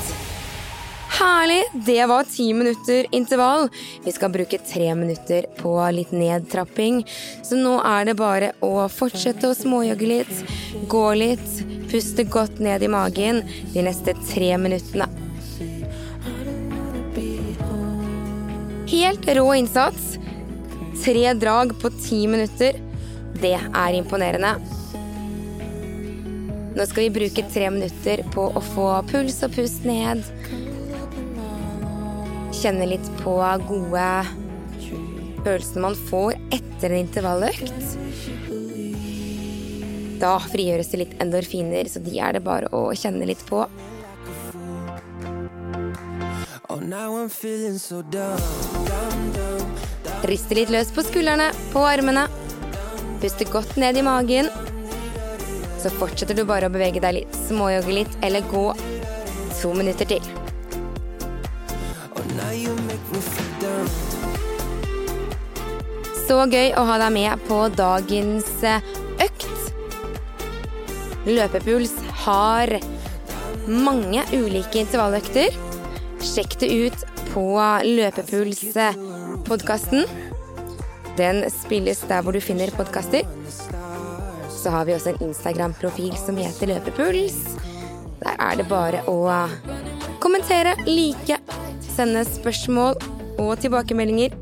Herlig! 1.20 1.62
Det 1.86 2.06
var 2.08 2.28
ti 2.28 2.50
minutter 2.54 3.08
intervall. 3.16 3.70
Vi 4.04 4.12
skal 4.12 4.34
bruke 4.34 4.60
tre 4.60 4.90
minutter 4.96 5.48
på 5.60 5.72
litt 5.96 6.12
nedtrapping. 6.12 7.06
Så 7.44 7.60
nå 7.60 7.78
er 7.80 8.10
det 8.10 8.18
bare 8.20 8.52
å 8.60 8.90
fortsette 8.92 9.48
å 9.48 9.56
småjogge 9.56 10.12
litt, 10.12 10.44
gå 10.92 11.06
litt, 11.16 11.64
puste 11.92 12.28
godt 12.28 12.60
ned 12.60 12.84
i 12.84 12.92
magen 12.92 13.42
de 13.72 13.88
neste 13.88 14.18
tre 14.28 14.52
minuttene. 14.60 15.08
Helt 18.90 19.32
rå 19.40 19.48
innsats. 19.56 20.18
Tre 21.06 21.34
drag 21.40 21.76
på 21.80 21.96
ti 22.04 22.26
minutter. 22.28 22.89
Det 23.40 23.56
er 23.56 23.96
imponerende. 23.96 24.56
Nå 26.76 26.86
skal 26.88 27.06
vi 27.06 27.14
bruke 27.16 27.44
tre 27.54 27.70
minutter 27.74 28.22
på 28.34 28.50
å 28.56 28.62
få 28.64 28.88
puls 29.10 29.40
og 29.48 29.56
pust 29.56 29.88
ned. 29.88 30.24
Kjenne 32.60 32.88
litt 32.92 33.08
på 33.24 33.34
gode 33.68 34.06
følelsene 35.44 35.84
man 35.84 35.98
får 36.10 36.36
etter 36.56 36.92
en 36.92 37.02
intervalløkt. 37.06 37.94
Da 40.20 40.34
frigjøres 40.52 40.92
det 40.92 41.00
litt 41.00 41.14
endorfiner, 41.24 41.88
så 41.88 42.02
de 42.04 42.18
er 42.20 42.36
det 42.36 42.44
bare 42.44 42.68
å 42.76 42.90
kjenne 42.92 43.28
litt 43.30 43.46
på. 43.48 43.64
Oh, 46.70 46.80
now 46.80 47.16
I'm 47.16 47.30
feeling 47.30 47.80
so 47.80 48.02
dumb, 48.02 48.44
dumb, 48.86 49.34
dumb. 49.34 49.88
Riste 50.28 50.58
litt 50.58 50.70
løs 50.70 50.92
på 50.92 51.02
skuldrene, 51.08 51.50
på 51.72 51.82
armene. 51.88 52.28
Puste 53.20 53.48
godt 53.52 53.76
ned 53.80 54.00
i 54.00 54.06
magen. 54.06 54.52
Så 55.80 55.92
fortsetter 55.96 56.36
du 56.36 56.44
bare 56.48 56.68
å 56.68 56.74
bevege 56.74 57.04
deg 57.04 57.22
litt, 57.22 57.40
småjogge 57.48 58.02
litt 58.02 58.20
eller 58.26 58.44
gå 58.52 58.68
to 59.60 59.74
minutter 59.76 60.08
til. 60.08 60.24
Så 66.30 66.38
gøy 66.46 66.76
å 66.78 66.84
ha 66.86 67.00
deg 67.02 67.10
med 67.16 67.40
på 67.48 67.56
dagens 67.74 68.64
eh, 68.64 68.82
økt. 69.26 69.46
Løpepuls 71.26 71.94
har 72.24 72.68
mange 73.68 74.24
ulike 74.36 74.80
intervalløkter. 74.84 75.50
Sjekk 76.24 76.60
det 76.62 76.70
ut 76.70 76.94
på 77.34 77.46
Løpepuls-podkasten. 77.88 80.06
Den 81.20 81.44
spilles 81.52 82.00
der 82.08 82.24
hvor 82.24 82.32
du 82.36 82.40
finner 82.40 82.72
podkaster. 82.72 83.28
Så 84.60 84.72
har 84.72 84.86
vi 84.88 84.94
også 84.96 85.14
en 85.14 85.24
Instagram-profil 85.30 86.16
som 86.20 86.38
heter 86.40 86.72
Løpepuls. 86.72 87.38
Der 88.20 88.36
er 88.40 88.60
det 88.60 88.68
bare 88.72 89.02
å 89.08 89.18
kommentere, 90.24 90.76
like, 90.88 91.40
sende 91.84 92.24
spørsmål 92.28 93.00
og 93.40 93.52
tilbakemeldinger. 93.64 94.36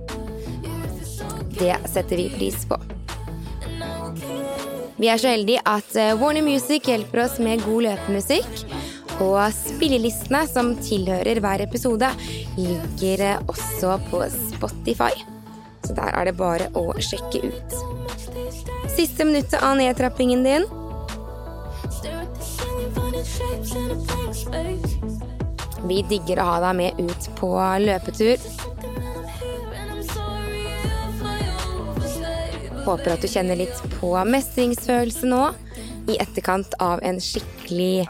Det 1.57 1.73
setter 1.89 2.21
vi 2.21 2.30
pris 2.34 2.65
på. 2.69 2.78
Vi 4.97 5.09
er 5.13 5.21
så 5.21 5.30
heldige 5.30 5.61
at 5.69 5.93
eh, 5.97 6.15
Warner 6.17 6.45
Music 6.45 6.89
hjelper 6.89 7.23
oss 7.28 7.38
med 7.41 7.61
god 7.65 7.86
løpemusikk. 7.86 8.65
Og 9.21 9.39
spillelistene 9.53 10.43
som 10.49 10.75
tilhører 10.82 11.41
hver 11.41 11.65
episode, 11.65 12.09
ligger 12.57 13.25
eh, 13.30 13.41
også 13.49 13.97
på 14.09 14.25
Spotify. 14.34 15.13
Så 15.88 15.95
der 15.95 16.11
er 16.11 16.27
det 16.27 16.35
bare 16.35 16.67
å 16.75 16.89
sjekke 16.99 17.47
ut. 17.47 17.77
Siste 18.91 19.23
minuttet 19.23 19.61
av 19.63 19.77
nedtrappingen 19.79 20.43
din. 20.43 20.65
Vi 25.88 26.01
digger 26.09 26.41
å 26.43 26.47
ha 26.49 26.57
deg 26.65 26.75
med 26.81 26.99
ut 26.99 27.29
på 27.39 27.53
løpetur. 27.85 28.43
Håper 32.88 33.13
at 33.13 33.23
du 33.23 33.31
kjenner 33.31 33.59
litt 33.59 33.79
på 33.95 34.11
mestringsfølelse 34.27 35.31
nå 35.31 35.41
i 36.11 36.19
etterkant 36.23 36.75
av 36.83 37.03
en 37.07 37.19
skikkelig 37.23 38.07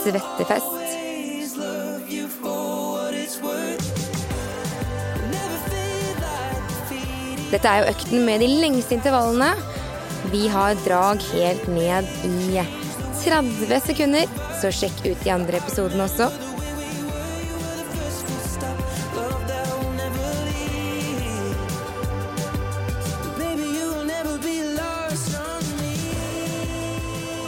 svettefest. 0.00 0.77
Dette 7.48 7.68
er 7.68 7.80
jo 7.80 7.92
økten 7.94 8.26
med 8.26 8.42
de 8.44 8.48
lengste 8.60 8.98
intervallene. 8.98 9.54
Vi 10.32 10.48
har 10.52 10.76
drag 10.84 11.22
helt 11.32 11.64
ned 11.72 12.08
i 12.28 12.60
30 13.22 13.80
sekunder, 13.86 14.28
så 14.60 14.72
sjekk 14.74 15.00
ut 15.06 15.24
de 15.24 15.32
andre 15.32 15.60
episodene 15.62 16.04
også. 16.04 16.28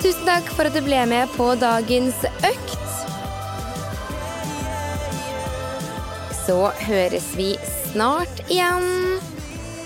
Tusen 0.01 0.25
takk 0.25 0.49
for 0.57 0.65
at 0.65 0.73
du 0.73 0.81
ble 0.81 1.03
med 1.11 1.29
på 1.37 1.51
dagens 1.61 2.25
økt. 2.41 2.79
Så 6.41 6.57
høres 6.87 7.29
vi 7.37 7.53
snart 7.93 8.41
igjen. 8.49 9.21